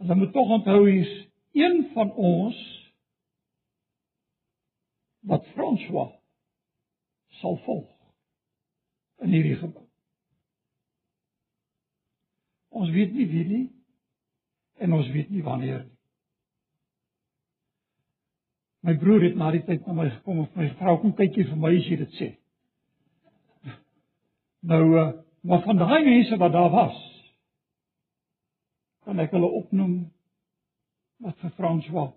hulle 0.02 0.16
moet 0.16 0.34
tog 0.34 0.50
onthou 0.58 0.90
hier's 0.90 1.14
een 1.54 1.84
van 1.94 2.12
ons 2.14 2.58
wat 5.30 5.46
François 5.54 6.10
sal 7.42 7.58
volg 7.66 7.90
in 9.22 9.30
hierdie 9.36 9.58
gebou. 9.60 9.86
Ons 12.74 12.90
weet 12.90 13.14
nie 13.14 13.28
wie 13.30 13.46
nie 13.46 13.66
en 14.82 14.94
ons 14.98 15.10
weet 15.14 15.30
nie 15.30 15.44
wanneer 15.46 15.84
nie. 15.84 15.98
My 18.82 18.96
broer 18.98 19.28
het 19.28 19.38
na 19.38 19.52
die 19.54 19.62
tyd 19.68 19.86
na 19.86 19.94
my 19.94 20.08
gekom 20.10 20.42
en 20.42 20.50
my 20.58 20.72
vrou 20.80 20.96
kom 21.04 21.14
kyk 21.18 21.36
hier 21.38 21.52
vir 21.52 21.60
my 21.62 21.76
as 21.78 21.90
jy 21.90 22.00
dit 22.02 22.18
sê. 22.18 22.30
Nou 24.66 24.84
uh, 24.98 25.10
maar 25.46 25.62
van 25.66 25.78
daai 25.78 26.02
mense 26.06 26.38
wat 26.42 26.54
daar 26.54 26.74
was 26.74 27.11
kan 29.06 29.20
ek 29.20 29.34
hulle 29.36 29.50
opnoem 29.62 29.96
wat 31.22 31.38
vir 31.42 31.54
François 31.58 32.12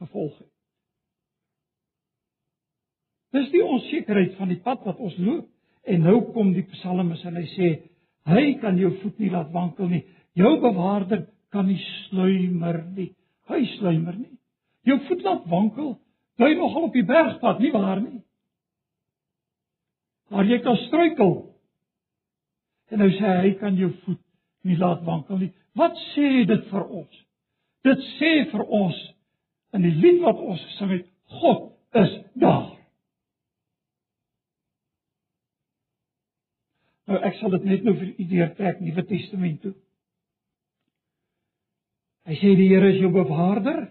gevolg 0.00 0.36
het. 0.38 0.52
Dis 3.36 3.50
die 3.52 3.64
onsekerheid 3.64 4.36
van 4.38 4.52
die 4.52 4.60
pad 4.64 4.84
wat 4.88 5.00
ons 5.04 5.16
loop 5.20 5.48
en 5.88 6.04
nou 6.04 6.18
kom 6.32 6.54
die 6.56 6.66
psalmis 6.72 7.24
en 7.28 7.36
hy 7.36 7.46
sê 7.54 7.72
hy 8.28 8.44
kan 8.62 8.78
jou 8.80 8.90
voet 9.02 9.20
nie 9.20 9.32
laat 9.32 9.52
wankel 9.52 9.88
nie. 9.90 10.04
Jou 10.36 10.54
bewaarder 10.62 11.26
kan 11.52 11.68
nie 11.68 11.80
sluimer 12.08 12.82
nie. 12.96 13.10
Hy 13.48 13.60
sluimer 13.78 14.16
nie. 14.16 14.34
Jou 14.88 14.98
voet 15.08 15.24
laat 15.24 15.44
wankel, 15.50 15.94
jy 16.40 16.54
nogal 16.56 16.88
op 16.88 16.96
die 16.96 17.04
bergpad, 17.04 17.60
nie 17.60 17.72
waar 17.74 18.00
nie? 18.00 18.22
Maar 20.32 20.48
jy 20.48 20.58
kan 20.64 20.76
struikel. 20.86 21.34
En 22.92 23.02
nou 23.02 23.08
sê 23.16 23.34
hy 23.42 23.54
kan 23.60 23.76
jou 23.76 23.90
voet 24.04 24.20
nie 24.68 24.76
laat 24.80 25.04
wankel 25.04 25.40
nie. 25.40 25.50
Wat 25.78 25.98
sê 26.12 26.44
dit 26.48 26.64
vir 26.72 26.84
ons? 27.00 27.20
Dit 27.86 28.02
sê 28.16 28.32
vir 28.50 28.64
ons 28.64 28.98
in 29.76 29.84
die 29.84 29.94
lied 30.02 30.22
wat 30.24 30.40
ons 30.40 30.64
het, 30.80 31.06
God 31.38 31.68
is 32.00 32.14
daar. 32.40 32.72
Nou 37.08 37.20
ek 37.24 37.38
sal 37.38 37.54
dit 37.56 37.68
net 37.68 37.84
nou 37.86 37.94
vir 37.96 38.10
u 38.10 38.26
deurtrek 38.32 38.80
Nuwe 38.84 39.04
Testament 39.08 39.62
toe. 39.64 39.74
Hy 42.28 42.36
sê 42.36 42.52
die 42.58 42.68
Here 42.68 42.90
is 42.92 42.98
jou 43.00 43.08
bewaarder. 43.14 43.86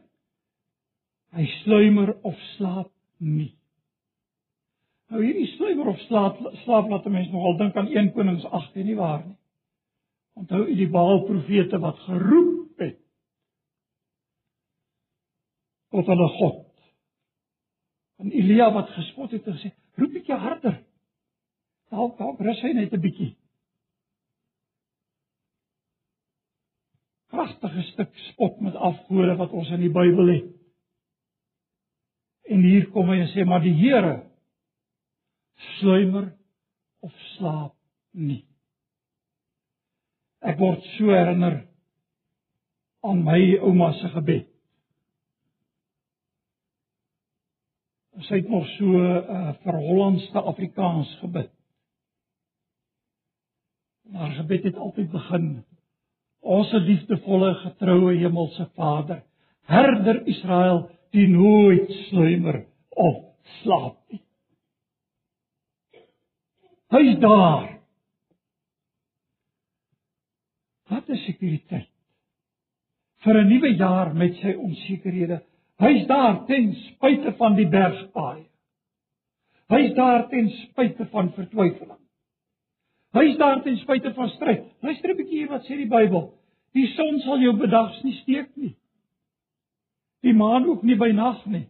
Hy 1.34 1.45
sluimer 1.63 2.13
of 2.28 2.38
slaap 2.56 2.91
nie. 3.17 3.56
Nou 5.10 5.23
hierdie 5.23 5.47
sluimer 5.56 5.89
of 5.93 6.00
slaap 6.06 6.38
slaap 6.65 6.91
laat 6.91 7.08
'n 7.08 7.15
mens 7.15 7.32
nogal 7.32 7.58
dink 7.58 7.78
aan 7.78 7.89
1 7.89 8.13
Konings 8.13 8.45
8 8.45 8.76
en 8.76 8.86
nie 8.86 8.95
waar 8.95 9.26
nie. 9.26 9.37
Onthou 10.38 10.67
u 10.67 10.76
die 10.76 10.89
Baal 10.89 11.23
profete 11.26 11.80
wat 11.82 12.00
geroep 12.06 12.80
het 12.84 13.00
tot 15.89 16.06
hulle 16.06 16.28
God. 16.38 16.63
En 18.21 18.32
Elia 18.32 18.71
wat 18.73 18.89
gespot 18.89 19.32
het 19.32 19.47
en 19.47 19.58
gesê, 19.58 19.71
"Roep 19.95 20.12
bietjie 20.13 20.36
harder." 20.36 20.84
Dalk 21.89 22.17
dalk 22.17 22.39
rus 22.39 22.62
hy 22.62 22.73
net 22.73 22.93
'n 22.93 23.02
bietjie. 23.02 23.36
Pragtige 27.28 27.82
stuk 27.82 28.17
spot 28.17 28.60
met 28.62 28.76
afgode 28.76 29.36
wat 29.36 29.52
ons 29.52 29.69
in 29.69 29.80
die 29.80 29.91
Bybel 29.91 30.28
het. 30.28 30.52
En 32.41 32.62
hier 32.62 32.89
kom 32.89 33.10
hy 33.10 33.19
en 33.19 33.28
sê 33.28 33.45
maar 33.45 33.62
die 33.62 33.73
Here 33.73 34.23
sluimer 35.80 36.36
of 37.00 37.13
slaap 37.38 37.76
nie. 38.12 38.46
Ek 40.47 40.60
word 40.62 40.83
so 40.95 41.12
herinner 41.12 41.62
aan 43.07 43.23
my 43.25 43.39
ouma 43.60 43.91
se 43.99 44.12
gebed. 44.13 44.47
Sy 48.27 48.39
het 48.39 48.49
nog 48.49 48.65
so 48.77 48.97
uh, 48.97 49.51
verhollandste 49.62 50.41
Afrikaans 50.41 51.12
gebid. 51.21 51.51
Maar 54.10 54.31
gebed 54.39 54.63
het 54.63 54.77
altyd 54.81 55.12
begin. 55.12 55.49
Ons 56.41 56.71
liefdevolle 56.71 57.53
getroue 57.62 58.15
hemelse 58.17 58.69
Vader, 58.79 59.21
herder 59.67 60.23
Israel, 60.31 60.86
die 61.12 61.27
nooit 61.27 61.91
sluimer 62.07 62.63
of 62.89 63.19
slaap 63.62 63.99
nie. 64.12 64.23
Hy's 66.95 67.17
daar. 67.19 67.77
Wat 70.88 71.10
is 71.10 71.23
sekuriteit? 71.26 71.89
Vir 73.23 73.38
'n 73.43 73.47
nuwe 73.50 73.76
jaar 73.76 74.13
met 74.13 74.36
sy 74.36 74.54
onsekerhede. 74.54 75.41
Hy's 75.80 76.08
daar 76.08 76.45
ten 76.45 76.73
spyte 76.73 77.34
van 77.38 77.56
die 77.56 77.67
bergpaaie. 77.67 78.45
Hy's 79.67 79.93
daar 79.95 80.30
ten 80.30 80.50
spyte 80.50 81.06
van 81.06 81.34
vertwyfeling. 81.34 82.00
Hy 83.17 83.23
is 83.32 83.38
daar 83.38 83.62
ten 83.63 83.78
spyte 83.78 84.13
van 84.13 84.30
stryd. 84.30 84.65
Luister 84.82 85.10
'n 85.10 85.17
bietjie 85.17 85.39
hier 85.39 85.50
wat 85.50 85.65
sê 85.65 85.78
die 85.78 85.89
Bybel. 85.89 86.34
Die 86.73 86.88
son 86.88 87.19
sal 87.19 87.39
jou 87.39 87.56
bedags 87.58 88.04
nie 88.04 88.13
steek 88.21 88.56
nie. 88.56 88.76
Die 90.21 90.34
maan 90.34 90.65
ook 90.65 90.84
nie 90.84 90.95
by 90.95 91.12
nag 91.12 91.45
nie. 91.45 91.69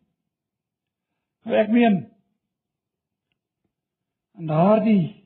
Nou 1.45 1.55
ek 1.55 1.69
meen 1.69 2.11
en 4.37 4.47
daardie 4.47 5.16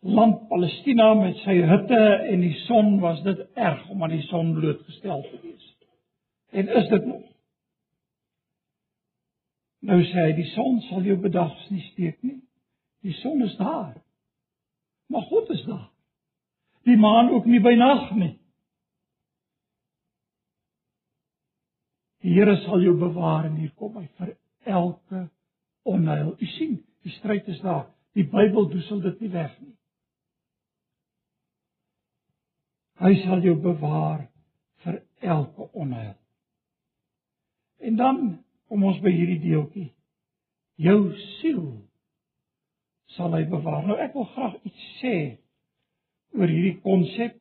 land 0.00 0.48
Palestina 0.48 1.14
met 1.14 1.36
sy 1.44 1.58
hitte 1.68 2.00
en 2.32 2.40
die 2.40 2.54
son 2.64 2.98
was 3.00 3.20
dit 3.22 3.40
erg 3.54 3.88
om 3.92 4.02
aan 4.02 4.14
die 4.14 4.24
son 4.28 4.54
blootgestel 4.56 5.22
te 5.28 5.40
wees. 5.42 5.66
En 6.50 6.68
is 6.68 6.88
dit 6.88 7.06
nog? 7.06 7.26
Nou 9.80 10.00
sê 10.04 10.26
hy 10.26 10.32
die 10.36 10.48
son 10.54 10.80
sal 10.88 11.04
jou 11.08 11.16
bedags 11.20 11.68
nie 11.72 11.82
steek 11.92 12.20
nie. 12.24 12.40
Die 13.04 13.16
son 13.20 13.42
is 13.44 13.56
daar. 13.56 13.96
Maar 15.08 15.22
God 15.28 15.50
is 15.50 15.62
daar. 15.68 15.88
Die 16.88 16.96
maan 16.96 17.30
ook 17.30 17.48
nie 17.48 17.60
by 17.60 17.74
nag 17.76 18.10
nie. 18.16 18.34
Die 22.20 22.34
Here 22.36 22.56
sal 22.64 22.82
jou 22.84 22.96
bewaar 23.00 23.48
en 23.48 23.56
hier 23.56 23.72
kom 23.80 23.96
hy 23.96 24.06
vir 24.20 24.34
elke 24.68 25.26
onheil. 25.88 26.34
U 26.36 26.48
sien, 26.56 26.76
die 27.04 27.12
stryd 27.16 27.48
is 27.48 27.60
daar. 27.64 27.86
Die 28.16 28.26
Bybel 28.28 28.68
doesel 28.68 29.00
dit 29.00 29.20
nie 29.24 29.32
weg 29.32 29.54
nie. 29.60 29.76
Hy 33.00 33.14
sal 33.22 33.40
jou 33.44 33.54
bewaar 33.60 34.26
vir 34.84 35.00
elke 35.24 35.68
onheil. 35.72 36.16
En 37.80 37.96
dan 37.96 38.18
kom 38.68 38.84
ons 38.84 39.00
by 39.00 39.12
hierdie 39.14 39.40
deeltjie. 39.40 39.88
Jou 40.80 41.12
siel 41.40 41.64
sal 43.16 43.32
hy 43.36 43.46
bewaar. 43.48 43.86
Nou 43.88 43.96
ek 44.00 44.14
wil 44.16 44.28
graag 44.34 44.58
iets 44.68 44.86
sê 45.00 45.14
oor 46.36 46.48
hierdie 46.48 46.76
konsep. 46.84 47.36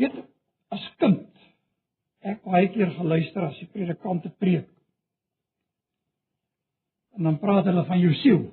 Weet 0.00 0.16
as 0.72 0.84
kind 1.02 1.26
ek 2.24 2.42
baie 2.44 2.68
keer 2.72 2.92
geluister 2.96 3.46
as 3.46 3.58
die 3.60 3.68
predikante 3.72 4.32
preek. 4.40 4.68
En 7.16 7.28
dan 7.28 7.40
praat 7.40 7.68
hulle 7.68 7.84
van 7.88 8.00
jou 8.00 8.12
siel. 8.20 8.44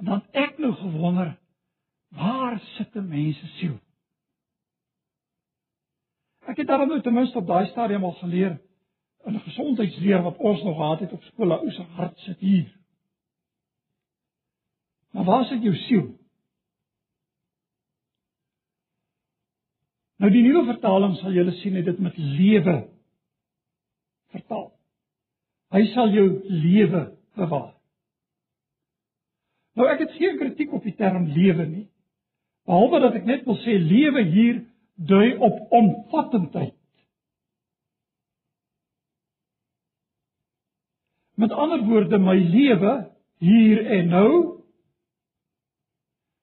En 0.00 0.08
dan 0.08 0.22
ek 0.36 0.60
nou 0.60 0.72
gewonder 0.76 1.34
waar 2.08 2.60
sit 2.60 2.94
'n 2.94 3.08
mens 3.08 3.38
se 3.38 3.46
siel? 3.46 3.78
Ek 6.46 6.56
het 6.56 6.66
daarom 6.66 6.88
nou 6.88 7.00
ten 7.02 7.14
minste 7.14 7.38
op 7.38 7.46
daai 7.46 7.66
stadium 7.66 8.04
al 8.04 8.12
geleer 8.12 8.60
'n 9.26 9.40
gesondheidsleer 9.40 10.22
wat 10.22 10.36
ons 10.36 10.62
nog 10.62 10.76
gehad 10.76 11.00
het 11.00 11.12
op 11.12 11.22
skool, 11.22 11.52
ou 11.52 11.70
se 11.70 11.82
hart 11.82 12.18
sit 12.18 12.38
hier. 12.38 12.78
Maar 15.10 15.24
waar 15.24 15.44
sit 15.44 15.62
jou 15.62 15.74
siel? 15.74 16.06
Nou 20.16 20.32
die 20.32 20.42
nuwe 20.42 20.64
vertaling 20.64 21.16
sal 21.16 21.32
julle 21.32 21.52
sien 21.60 21.74
dit 21.84 21.98
met 21.98 22.16
lewe 22.16 22.76
vertaal. 24.32 24.70
Hy 25.74 25.82
sal 25.92 26.08
jou 26.14 26.26
lewe 26.48 27.02
bewaar. 27.34 27.74
Nou 29.76 29.88
ek 29.92 30.06
het 30.06 30.16
geen 30.16 30.38
kritiek 30.38 30.72
op 30.72 30.86
die 30.86 30.94
term 30.96 31.26
lewe 31.26 31.66
nie. 31.66 31.86
Behalwe 32.66 33.00
dat 33.00 33.20
ek 33.20 33.28
net 33.28 33.44
wil 33.46 33.58
sê 33.62 33.76
lewe 33.78 34.24
hier 34.26 34.64
dui 34.96 35.36
op 35.38 35.72
omvattendheid. 35.76 36.74
Met 41.36 41.52
ander 41.52 41.84
woorde 41.86 42.18
my 42.18 42.34
lewe 42.40 42.94
hier 43.44 43.82
en 43.98 44.08
nou 44.10 44.32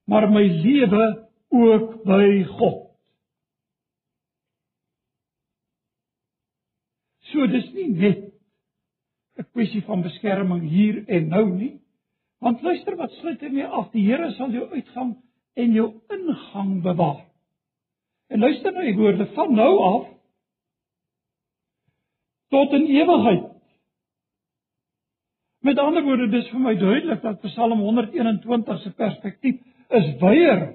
maar 0.08 0.30
my 0.30 0.44
lewe 0.44 1.04
ook 1.50 2.04
by 2.06 2.44
God. 2.56 2.80
So 7.32 7.48
dis 7.48 7.72
nie 7.74 7.90
net 7.90 8.22
'n 9.40 9.48
kwessie 9.52 9.82
van 9.84 10.06
beskerming 10.06 10.70
hier 10.70 11.04
en 11.08 11.28
nou 11.28 11.50
nie. 11.50 11.82
Want 12.40 12.62
luister 12.62 12.96
wat 12.96 13.12
sluit 13.12 13.42
hy 13.42 13.50
mee 13.50 13.66
af? 13.66 13.92
Die 13.92 14.06
Here 14.06 14.32
sal 14.32 14.52
jou 14.52 14.70
uitgang 14.70 15.16
en 15.54 15.74
jou 15.74 15.90
ingang 16.14 16.82
bewaar. 16.82 17.26
En 18.28 18.40
luister 18.40 18.74
nou 18.74 18.86
die 18.86 18.98
woorde 18.98 19.28
van 19.36 19.54
nou 19.54 19.72
af 19.84 20.08
tot 22.54 22.74
in 22.78 22.86
ewigheid. 22.86 23.50
Met 25.64 25.80
ander 25.80 26.04
woorde, 26.04 26.28
dis 26.30 26.50
vir 26.52 26.60
my 26.60 26.74
duidelik 26.76 27.22
dat 27.24 27.42
Psalm 27.46 27.80
121 27.80 28.82
se 28.82 28.92
perspektief 29.00 29.62
is 29.96 30.10
wyer 30.22 30.66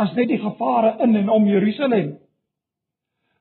as 0.00 0.12
net 0.16 0.30
die 0.32 0.40
gevare 0.40 0.96
in 1.04 1.14
en 1.20 1.30
om 1.30 1.46
Jerusalem. 1.48 2.16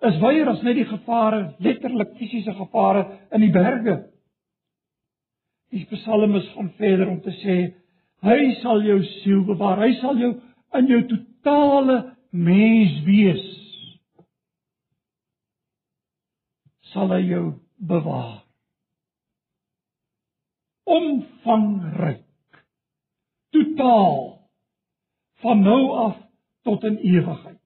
Is 0.05 0.19
wyer 0.21 0.51
as 0.51 0.61
net 0.63 0.77
die 0.79 0.87
gevare, 0.87 1.55
letterlik 1.59 2.13
fisiese 2.19 2.53
gevare 2.55 3.05
in 3.35 3.43
die 3.43 3.51
berge. 3.55 3.97
Die 5.73 5.85
Psalm 5.91 6.35
is 6.39 6.47
van 6.55 6.71
verder 6.77 7.09
om 7.09 7.19
te 7.25 7.33
sê 7.41 7.57
hy 8.25 8.39
sal 8.63 8.83
jou 8.85 8.99
siel 9.19 9.45
bewaar. 9.47 9.83
Hy 9.85 9.93
sal 10.01 10.19
jou 10.19 10.33
in 10.79 10.91
jou 10.91 11.01
totale 11.13 12.01
mens 12.31 12.99
wees. 13.07 13.47
Sal 16.91 17.11
hy 17.13 17.23
jou 17.29 17.47
bewaar 17.79 18.39
omvangryk 20.89 22.25
totaal 23.49 24.49
van 25.43 25.61
nou 25.61 25.81
af 26.05 26.17
tot 26.61 26.83
in 26.83 26.97
ewigheid. 26.97 27.57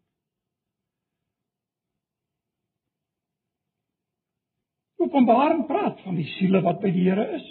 Openbaring 5.04 5.66
praat 5.68 6.00
van 6.04 6.16
die 6.16 6.28
siele 6.38 6.62
wat 6.64 6.80
by 6.84 6.92
die 6.96 7.08
Here 7.10 7.26
is. 7.36 7.48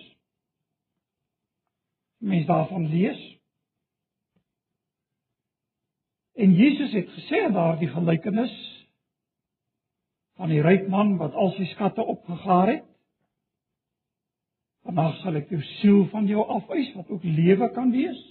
Mens 2.23 2.47
daarvan 2.47 2.87
lees. 2.87 3.21
En 6.33 6.53
Jesus 6.55 6.93
het 6.93 7.09
gesê 7.09 7.43
in 7.47 7.53
daardie 7.53 7.89
gelykenis 7.91 8.55
van 10.39 10.49
die 10.49 10.63
ryk 10.63 10.87
man 10.89 11.17
wat 11.19 11.35
al 11.35 11.51
sy 11.57 11.67
skatte 11.73 12.05
opgegaar 12.05 12.71
het. 12.71 12.87
Vandag 14.87 15.19
sal 15.23 15.39
ek 15.39 15.51
jou 15.51 15.61
siel 15.79 16.05
van 16.11 16.27
jou 16.31 16.45
afwys 16.47 16.93
wat 16.97 17.11
ook 17.11 17.27
lewe 17.27 17.69
kan 17.75 17.91
wees. 17.95 18.23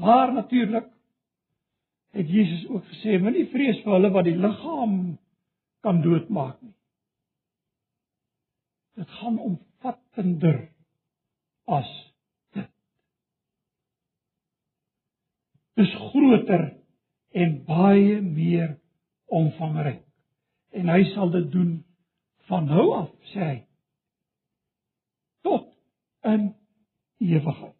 Maar 0.00 0.32
natuurlik 0.32 0.88
het 2.12 2.28
Jesus 2.28 2.68
ook 2.68 2.84
gesê 2.92 3.16
moenie 3.20 3.48
vrees 3.52 3.80
vir 3.84 3.96
hulle 3.96 4.12
wat 4.12 4.28
die 4.28 4.36
liggaam 4.36 4.96
kan 5.80 6.00
doodmaak 6.04 6.60
nie. 6.60 6.76
Dit 9.00 9.08
gaan 9.20 9.38
om 9.40 9.56
vattender 9.80 10.71
as 11.66 11.90
dit. 12.56 12.70
Dis 15.80 15.92
groter 16.12 16.64
en 17.32 17.58
baie 17.68 18.20
meer 18.20 18.76
omvangryk. 19.32 20.02
En 20.72 20.88
hy 20.88 21.04
sal 21.12 21.30
dit 21.30 21.50
doen 21.52 21.76
van 22.48 22.66
nou 22.68 22.88
af, 22.96 23.12
sê 23.32 23.44
hy. 23.44 23.58
Tot 25.46 25.68
in 26.28 26.50
ewigheid. 27.22 27.76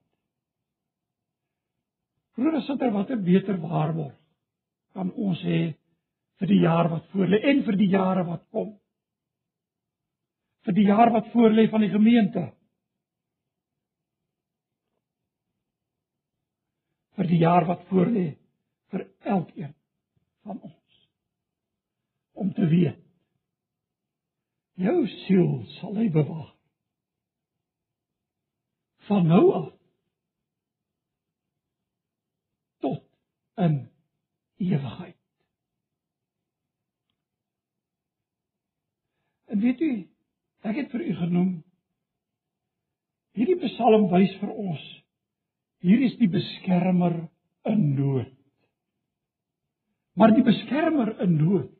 Susters, 2.37 2.93
wat 2.93 3.11
'n 3.11 3.25
beter 3.25 3.59
waarborg 3.61 4.15
kan 4.93 5.13
ons 5.13 5.41
hê 5.43 5.75
vir 6.39 6.49
die 6.49 6.63
jaar 6.63 6.89
wat 6.91 7.05
voorlê 7.13 7.39
en 7.51 7.63
vir 7.65 7.77
die 7.77 7.91
jare 7.93 8.25
wat 8.25 8.43
kom. 8.51 8.73
Vir 10.65 10.75
die 10.75 10.87
jaar 10.87 11.13
wat 11.13 11.31
voorlê 11.33 11.69
van 11.71 11.81
die 11.81 11.91
gemeente. 11.91 12.53
Vir 17.23 17.29
die 17.31 17.39
jaar 17.39 17.63
wat 17.69 17.85
voorlê 17.87 18.33
vir 18.91 19.03
elkeen 19.31 19.75
van 20.43 20.57
ons 20.59 21.03
om 22.43 22.49
te 22.53 22.67
weet. 22.67 22.97
Jou 24.83 25.05
siel 25.07 25.53
sal 25.77 26.01
hy 26.01 26.09
bewaar. 26.11 26.49
Van 29.07 29.31
nou 29.31 29.45
af 29.55 29.69
tot 32.83 33.07
in 33.69 33.77
ewigheid. 34.57 35.21
En 39.47 39.63
weet 39.63 39.87
u, 39.87 39.93
ek 40.67 40.83
het 40.83 40.91
vir 40.91 41.07
u 41.07 41.15
genoem 41.23 41.55
hierdie 43.39 43.61
Psalm 43.69 44.11
wys 44.11 44.35
vir 44.43 44.51
ons 44.67 44.91
hier 45.83 46.03
is 46.07 46.15
die 46.21 46.31
beskermer 46.31 47.17
in 47.69 47.85
nood. 47.99 48.31
Maar 50.19 50.35
die 50.37 50.45
beskermer 50.47 51.15
in 51.25 51.39
nood 51.41 51.71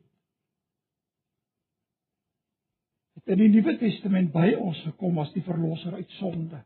in 3.23 3.39
die 3.39 3.49
Nuwe 3.49 3.77
Testament 3.79 4.33
by 4.33 4.49
ons 4.59 4.79
gekom 4.83 5.19
as 5.23 5.31
die 5.35 5.43
verlosser 5.45 5.95
uit 5.95 6.11
sonde. 6.19 6.59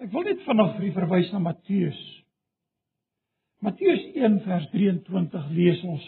Ek 0.00 0.08
wil 0.14 0.24
net 0.24 0.40
vanaand 0.46 0.78
vir 0.78 0.86
u 0.88 0.92
verwys 0.96 1.28
na 1.34 1.42
Matteus. 1.44 2.00
Matteus 3.60 4.06
1 4.16 4.38
vers 4.46 4.70
23 4.72 5.50
lees 5.52 5.82
ons 5.84 6.06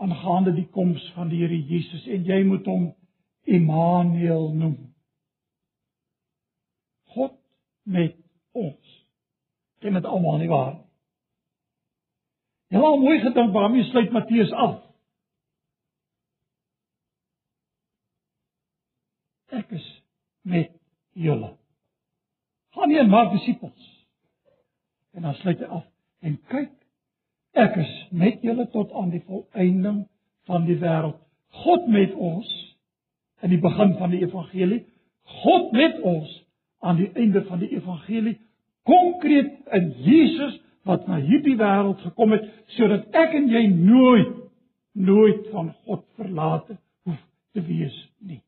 aangaande 0.00 0.54
die 0.56 0.68
koms 0.72 1.04
van 1.14 1.28
die 1.28 1.42
Here 1.42 1.60
Jesus 1.68 2.08
en 2.08 2.24
jy 2.24 2.40
moet 2.48 2.64
hom 2.70 2.88
Immanuel 3.44 4.48
noem. 4.56 4.78
Met 7.84 8.16
ons. 8.52 8.92
Dit 9.84 10.04
almal 10.08 10.40
nie 10.40 10.48
waar? 10.48 10.78
Jy 12.72 12.80
het 12.80 12.86
al 12.88 13.02
mooi 13.02 13.18
gedink 13.20 13.52
waarmee 13.52 13.84
sluit 13.90 14.10
Matteus 14.10 14.52
af? 14.52 14.84
ek 19.54 19.74
is 19.78 19.86
met 20.42 20.72
julle. 21.12 21.54
Gaan 22.74 22.90
nie 22.90 22.98
en 22.98 23.10
maak 23.10 23.32
disippels. 23.32 23.90
En 25.14 25.22
dan 25.22 25.36
sluit 25.40 25.60
hy 25.62 25.70
af 25.80 25.84
en 26.24 26.38
kyk 26.50 26.72
ek 27.60 27.76
is 27.84 27.92
met 28.10 28.42
julle 28.42 28.66
tot 28.72 28.92
aan 28.98 29.12
die 29.12 29.22
volëinding 29.28 30.04
van 30.48 30.64
die 30.66 30.78
wêreld. 30.80 31.20
God 31.64 31.86
met 31.92 32.14
ons 32.18 32.48
in 33.44 33.52
die 33.52 33.60
begin 33.62 33.92
van 34.00 34.10
die 34.10 34.22
evangelie, 34.24 34.80
God 35.44 35.70
met 35.76 36.00
ons 36.02 36.32
aan 36.84 37.00
die 37.00 37.10
einde 37.16 37.44
van 37.48 37.62
die 37.64 37.72
evangelie, 37.76 38.36
konkreet 38.84 39.52
in 39.72 39.90
Jesus 40.04 40.60
wat 40.84 41.06
na 41.08 41.16
hierdie 41.24 41.56
wêreld 41.56 42.02
gekom 42.04 42.36
het 42.36 42.48
sodat 42.76 43.08
ek 43.16 43.36
en 43.40 43.48
jy 43.52 43.66
nooit 43.72 44.40
nooit 44.94 45.46
van 45.50 45.72
God 45.86 46.04
verlate 46.18 46.76
hoef 47.08 47.22
te 47.56 47.64
wees 47.64 47.96
nie 48.20 48.42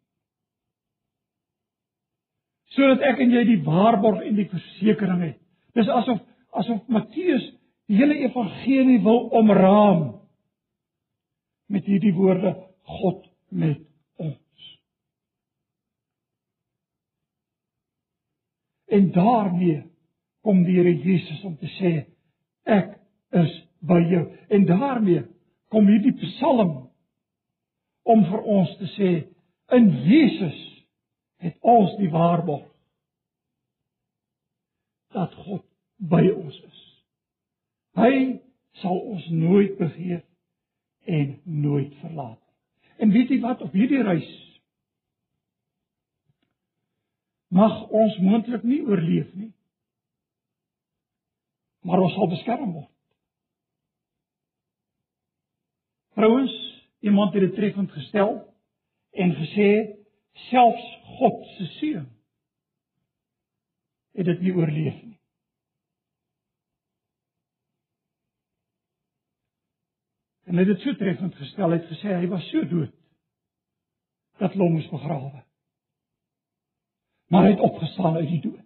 sodat 2.76 3.04
ek 3.08 3.22
en 3.24 3.32
jy 3.32 3.44
die 3.48 3.60
waarborg 3.64 4.22
en 4.26 4.36
die 4.36 4.48
versekering 4.50 5.22
het. 5.24 5.38
Dis 5.76 5.88
asof 5.92 6.20
asof 6.56 6.84
Matteus 6.92 7.44
die 7.86 7.98
hele 7.98 8.16
evangelie 8.24 8.98
wil 9.04 9.26
omraam 9.36 10.02
met 11.72 11.84
hierdie 11.88 12.14
woorde 12.16 12.54
God 13.00 13.24
met 13.50 13.82
ons. 14.22 14.70
En 18.96 19.10
daarmee 19.12 19.82
kom 20.46 20.62
die 20.64 20.76
Here 20.78 20.94
Jesus 21.02 21.42
om 21.44 21.56
te 21.60 21.68
sê 21.76 21.92
ek 22.64 22.94
is 23.36 23.52
by 23.86 23.98
jou. 24.10 24.24
En 24.48 24.66
daarmee 24.68 25.24
kom 25.74 25.88
hierdie 25.90 26.14
Psalm 26.20 26.76
om 28.06 28.24
vir 28.30 28.46
ons 28.58 28.72
te 28.78 28.88
sê 28.94 29.10
in 29.76 29.90
Jesus 30.06 30.62
het 31.42 31.56
ons 31.60 31.96
die 31.98 32.10
waarborg 32.10 32.64
dat 35.16 35.34
God 35.46 35.64
by 35.96 36.22
ons 36.30 36.56
is. 36.60 36.80
Hy 37.96 38.14
sal 38.82 38.98
ons 39.00 39.28
nooit 39.32 39.76
begeer 39.78 40.22
en 41.06 41.38
nooit 41.44 41.94
verlaat. 42.02 42.42
En 43.00 43.12
weet 43.12 43.32
jy 43.32 43.40
wat 43.44 43.62
op 43.64 43.74
hierdie 43.76 44.02
reis 44.04 44.28
mag 47.48 47.88
ons 47.88 48.18
moontlik 48.18 48.64
nie 48.66 48.82
oorleef 48.82 49.30
nie. 49.34 49.52
Maar 51.86 52.02
ons 52.02 52.14
sal 52.18 52.30
beskerm 52.30 52.72
word. 52.74 52.90
Vrouens, 56.16 56.54
iemand 57.04 57.34
het 57.36 57.44
dit 57.44 57.54
treffend 57.54 57.92
gestel 57.92 58.38
en 59.10 59.34
gesê 59.36 59.70
selfs 60.48 60.86
God 61.18 61.44
se 61.56 61.66
seun 61.76 62.06
het 64.16 64.24
dit 64.24 64.40
nie 64.40 64.54
oorleef 64.56 64.96
nie. 65.04 65.18
En 70.46 70.56
hy 70.56 70.64
het 70.64 70.72
dit 70.76 70.84
so 70.86 70.96
treffend 70.96 71.34
gestel, 71.36 71.72
hy 71.72 71.80
het 71.80 71.90
gesê 71.90 72.14
hy 72.16 72.30
was 72.30 72.46
so 72.48 72.64
dood 72.70 72.94
dat 74.40 74.54
hom 74.56 74.76
moes 74.76 74.88
begrawe. 74.92 75.45
Maar 77.28 77.42
hy 77.42 77.50
het 77.50 77.60
opgestaan 77.60 78.16
uit 78.16 78.28
die 78.28 78.40
dood. 78.40 78.62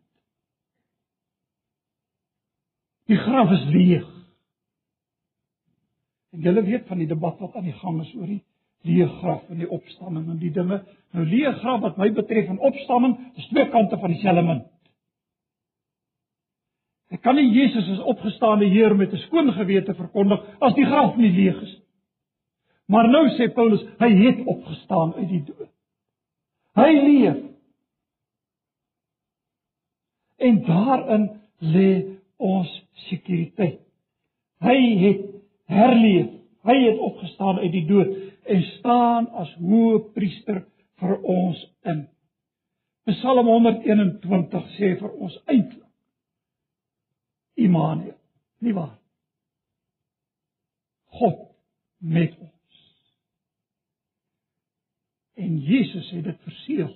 Die 3.10 3.18
graf 3.18 3.50
is 3.50 3.64
leeg. 3.72 4.06
En 6.30 6.44
julle 6.46 6.62
weet 6.62 6.86
van 6.86 7.00
die 7.02 7.08
debat 7.10 7.38
wat 7.42 7.56
aan 7.58 7.66
die 7.66 7.78
gang 7.80 8.00
is 8.04 8.12
oor 8.14 8.28
die 8.30 8.42
leë 8.86 9.08
graf 9.18 9.48
en 9.50 9.58
die 9.60 9.68
opstanding 9.68 10.28
en 10.30 10.38
die 10.40 10.52
dinge. 10.54 10.78
Nou 11.12 11.24
leë 11.26 11.56
graf 11.58 11.80
wat 11.82 11.98
my 12.00 12.12
betref 12.16 12.48
en 12.48 12.60
opstanding 12.64 13.16
is 13.36 13.48
twee 13.50 13.66
kante 13.72 13.98
van 13.98 14.14
dieselfde 14.14 14.44
munt. 14.46 14.68
Ek 17.10 17.24
kan 17.24 17.34
nie 17.34 17.50
Jesus 17.50 17.88
as 17.90 18.06
opgestaane 18.12 18.68
Heer 18.70 18.94
met 18.94 19.12
'n 19.12 19.24
skoon 19.26 19.52
gewete 19.52 19.94
verkondig 19.94 20.40
as 20.60 20.74
die 20.74 20.86
graf 20.86 21.16
nie 21.16 21.32
leeg 21.32 21.62
is 21.62 21.72
nie. 21.74 21.86
Maar 22.90 23.08
nou 23.08 23.28
sê 23.36 23.46
Paulus, 23.54 23.82
hy 23.98 24.10
het 24.24 24.46
opgestaan 24.46 25.14
uit 25.14 25.28
die 25.28 25.44
dood. 25.46 25.70
Hy 26.74 26.90
leef. 26.90 27.38
En 30.40 30.62
daarin 30.64 31.26
lê 31.60 31.90
ons 32.40 32.70
sekuriteit. 33.08 33.80
Hy 34.64 34.78
het 35.04 35.26
herleef. 35.72 36.30
Hy 36.64 36.76
het 36.84 36.98
opgestaan 36.98 37.60
uit 37.60 37.72
die 37.72 37.86
dood 37.88 38.16
en 38.50 38.62
staan 38.76 39.28
as 39.40 39.52
hoë 39.60 40.00
priester 40.16 40.62
vir 41.00 41.14
ons 41.24 41.60
in. 41.88 42.02
Psalm 43.08 43.48
121 43.48 44.66
sê 44.76 44.94
vir 45.00 45.14
ons 45.16 45.36
eintlik 45.46 45.86
Immanuel, 47.60 48.16
nie 48.64 48.72
waar? 48.72 48.96
God 51.20 51.42
met 51.98 52.36
ons. 52.40 52.78
En 55.40 55.58
Jesus 55.58 56.08
het 56.14 56.24
dit 56.24 56.46
verseël. 56.46 56.94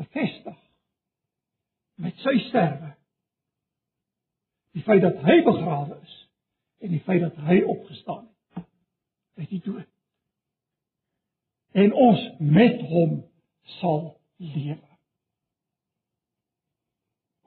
Bevestig 0.00 0.58
met 2.00 2.16
sy 2.24 2.36
sterwe. 2.48 2.94
Die 4.76 4.82
feit 4.86 5.02
dat 5.02 5.18
hy 5.26 5.40
begrawe 5.44 5.98
is 6.00 6.16
en 6.80 6.94
die 6.94 7.02
feit 7.04 7.20
dat 7.20 7.36
hy 7.44 7.60
opgestaan 7.68 8.28
het 8.54 8.68
uit 9.40 9.48
die 9.50 9.62
dood. 9.64 9.88
En 11.76 11.92
ons 11.92 12.22
met 12.38 12.80
hom 12.90 13.18
sal 13.78 14.00
lewe. 14.36 14.86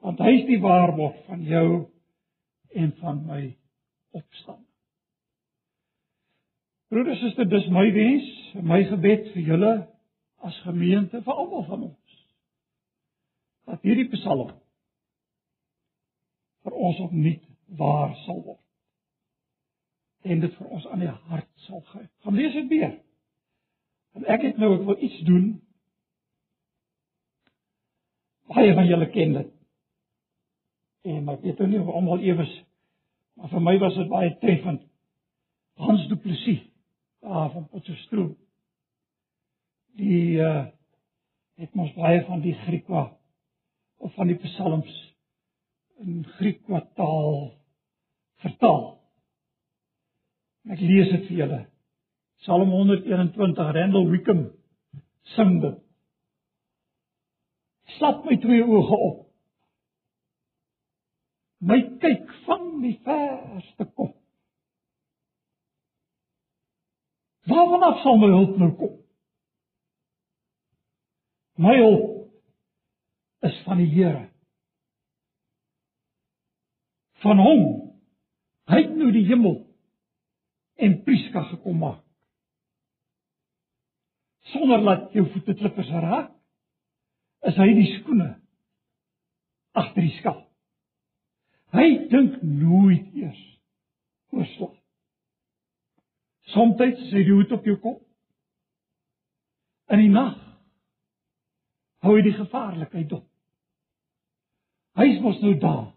Want 0.04 0.20
hy 0.20 0.36
is 0.38 0.46
die 0.48 0.60
waarborg 0.60 1.16
van 1.26 1.42
jou 1.48 1.68
en 2.74 2.92
van 3.00 3.20
my 3.26 3.42
opstanding. 4.14 4.70
Broeders 6.92 7.20
en 7.20 7.30
susters, 7.30 7.50
dis 7.50 7.68
my 7.74 7.86
wens, 7.94 8.26
my 8.62 8.82
gebed 8.86 9.30
vir 9.34 9.46
julle 9.48 9.72
as 10.44 10.58
gemeente, 10.66 11.22
vir 11.24 11.40
almal 11.40 11.64
van 11.66 11.86
ons. 11.88 12.03
Dat 13.64 13.82
hierdie 13.82 14.08
Psalm 14.12 14.52
vir 16.64 16.76
ons 16.88 17.00
opnuut 17.04 17.42
waar 17.78 18.14
sal 18.24 18.40
word. 18.44 18.60
En 20.24 20.40
dit 20.40 20.54
vir 20.56 20.68
ons 20.72 20.86
aan 20.88 21.02
die 21.04 21.12
hart 21.28 21.50
sal 21.66 21.82
gryp. 21.90 22.10
Gaan 22.24 22.38
lees 22.38 22.54
dit 22.56 22.68
weer. 22.72 22.94
En 24.16 24.24
ek 24.32 24.46
het 24.46 24.60
nou 24.60 24.70
ek 24.78 24.86
wil 24.88 25.02
iets 25.04 25.18
doen. 25.28 25.48
Baie 28.52 28.72
van 28.76 28.88
julle 28.88 29.08
ken 29.12 29.36
dit. 29.40 29.50
En 31.04 31.28
ek 31.34 31.42
weet 31.44 31.60
nou 31.60 31.68
nie 31.72 31.82
of 31.82 31.92
almal 31.92 32.24
ewes 32.24 32.54
maar 33.34 33.50
vir 33.50 33.62
my 33.66 33.74
was 33.82 33.96
dit 33.98 34.10
baie 34.10 34.30
treffend. 34.38 34.84
Hans 35.82 36.06
Du 36.08 36.16
Plessis 36.22 36.62
daar 37.24 37.50
van 37.50 37.68
Potchefstroom. 37.68 38.36
Die 39.98 40.38
uh 40.38 40.66
het 41.54 41.74
mos 41.78 41.92
baie 41.94 42.18
van 42.26 42.40
die 42.42 42.54
Griekwa 42.64 43.04
of 44.04 44.14
van 44.14 44.28
die 44.28 44.38
psalms 44.42 44.96
in 46.04 46.24
Griekwa 46.36 46.82
taal 46.98 47.54
vertaal. 48.44 48.82
Ek 50.68 50.80
lees 50.80 51.12
dit 51.12 51.28
vir 51.28 51.38
julle. 51.38 51.60
Psalm 52.44 52.72
121 52.72 53.70
Randall 53.76 54.10
Wickham 54.12 54.42
sing 55.34 55.56
dit. 55.62 55.78
Slap 57.96 58.24
my 58.28 58.36
twee 58.42 58.64
oë 58.64 58.98
op. 58.98 59.22
My 61.64 61.78
kyk 62.02 62.28
van 62.44 62.66
die 62.82 62.98
verste 63.06 63.86
kop. 63.94 64.18
Waarvan 67.48 67.86
af 67.88 68.02
sal 68.02 68.20
my 68.20 68.28
hulp 68.32 68.60
nou 68.60 68.70
kom? 68.76 68.92
My 71.64 71.76
hulp 71.78 72.23
is 73.44 73.56
van 73.64 73.80
die 73.82 73.90
Here. 73.92 74.28
Van 77.24 77.40
hom. 77.40 77.64
Hy 78.68 78.80
het 78.80 78.94
nou 78.96 79.10
die 79.12 79.26
hemel 79.28 79.58
en 80.80 80.96
Priska 81.04 81.44
gekom 81.50 81.82
maak. 81.84 82.00
Sonder 84.52 84.80
dat 84.84 85.12
jou 85.16 85.24
voete 85.32 85.54
klippers 85.56 85.90
raak, 86.04 86.32
is 87.48 87.56
hy 87.60 87.68
die 87.76 87.90
skoene 87.98 88.30
agter 89.76 90.04
die 90.04 90.14
skap. 90.18 90.40
Hy 91.74 91.86
dink 92.12 92.38
nooit 92.44 93.12
eers 93.18 93.42
oor 94.32 94.46
slag. 94.54 94.74
Soms 96.54 96.78
sê 96.78 97.22
jy 97.24 97.32
hoed 97.32 97.52
op 97.56 97.66
jou 97.66 97.76
kop. 97.82 98.00
In 99.92 100.00
die 100.04 100.12
nag 100.12 100.36
hou 102.04 102.16
jy 102.18 102.28
die 102.28 102.36
gevaarlikheid 102.36 103.08
dop. 103.10 103.26
Hy 104.94 105.06
is 105.10 105.20
mos 105.22 105.40
nou 105.42 105.54
daar 105.58 105.88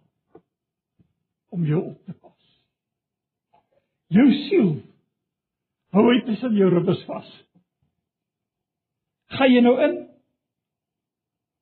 om 1.54 1.66
jou 1.66 1.84
op 1.92 2.06
te 2.06 2.14
pas. 2.18 2.48
Jou 4.14 4.26
siel 4.48 4.72
hou 5.94 6.06
hy 6.10 6.18
tussen 6.26 6.58
jou 6.58 6.70
ribbes 6.74 7.04
vas. 7.10 7.30
Gaan 9.38 9.54
jy 9.54 9.62
nou 9.62 9.76
in 9.86 9.98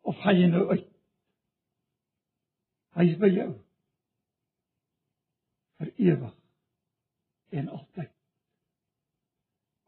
of 0.06 0.18
gaan 0.24 0.40
jy 0.40 0.48
nou 0.52 0.66
uit? 0.72 0.88
Hy 2.96 3.08
is 3.12 3.20
by 3.20 3.32
jou 3.34 3.52
vir 5.82 5.92
ewig 6.00 6.36
en 7.60 7.68
altyd 7.68 8.12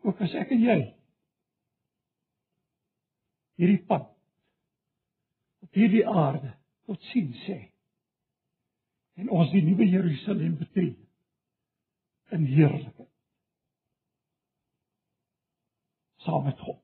ook 0.07 0.21
as 0.23 0.35
ek 0.39 0.51
en 0.55 0.63
jy 0.63 0.77
hierdie 3.57 3.79
pad 3.87 4.09
op 5.63 5.79
hierdie 5.79 6.03
aarde 6.07 6.56
tot 6.87 7.11
sien 7.11 7.33
sê 7.45 7.59
en 9.17 9.29
ons 9.33 9.51
die 9.51 9.63
nuwe 9.65 9.87
Jerusalem 9.89 10.55
betree 10.61 10.95
in 12.35 12.47
heerlikheid 12.47 13.07
saam 16.27 16.43
met 16.43 16.59
God. 16.59 16.79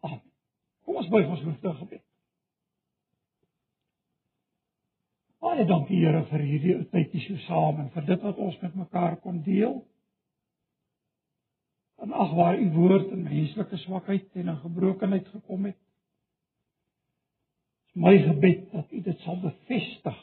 Amen. 0.00 0.22
Kom 0.84 0.96
ons 0.96 1.10
buig 1.12 1.28
ons 1.28 1.42
hoofde 1.44 1.74
gebed. 1.82 2.04
Baie 5.40 5.64
dankie 5.68 5.98
Here 6.00 6.22
vir 6.30 6.44
hierdie 6.44 6.76
tydjie 6.92 7.22
so 7.26 7.40
saam 7.46 7.82
en 7.82 7.92
vir 7.94 8.06
dit 8.08 8.24
wat 8.24 8.40
ons 8.40 8.56
met 8.62 8.76
mekaar 8.80 9.18
kon 9.24 9.42
deel. 9.44 9.78
En 12.00 12.12
ag 12.16 12.32
waar 12.36 12.60
u 12.60 12.68
woord 12.76 13.12
in 13.12 13.26
menslike 13.28 13.76
swakheid 13.84 14.40
en 14.40 14.52
in 14.54 14.60
gebrokenheid 14.64 15.28
gekom 15.28 15.68
het. 15.68 15.80
Dis 17.92 18.02
my 18.02 18.18
gebed 18.18 18.70
dat 18.70 18.92
u 18.92 19.00
dit 19.02 19.18
sal 19.18 19.40
bevestig. 19.40 20.18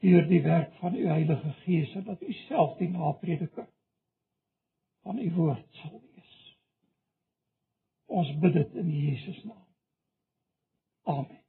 Deur 0.00 0.26
die 0.28 0.42
werk 0.42 0.74
van 0.74 0.94
u 0.94 1.06
Heilige 1.06 1.52
Gees 1.52 1.94
en 1.94 2.04
dat 2.04 2.22
u 2.22 2.32
self 2.32 2.76
die 2.78 2.88
naprediker 2.88 3.68
van 5.02 5.18
u 5.18 5.32
woord 5.34 5.66
sal 5.70 6.00
wees. 6.14 6.56
Ons 8.06 8.38
bid 8.38 8.52
dit 8.52 8.74
in 8.74 8.90
Jesus 8.90 9.42
naam. 9.44 9.66
Amen. 11.02 11.40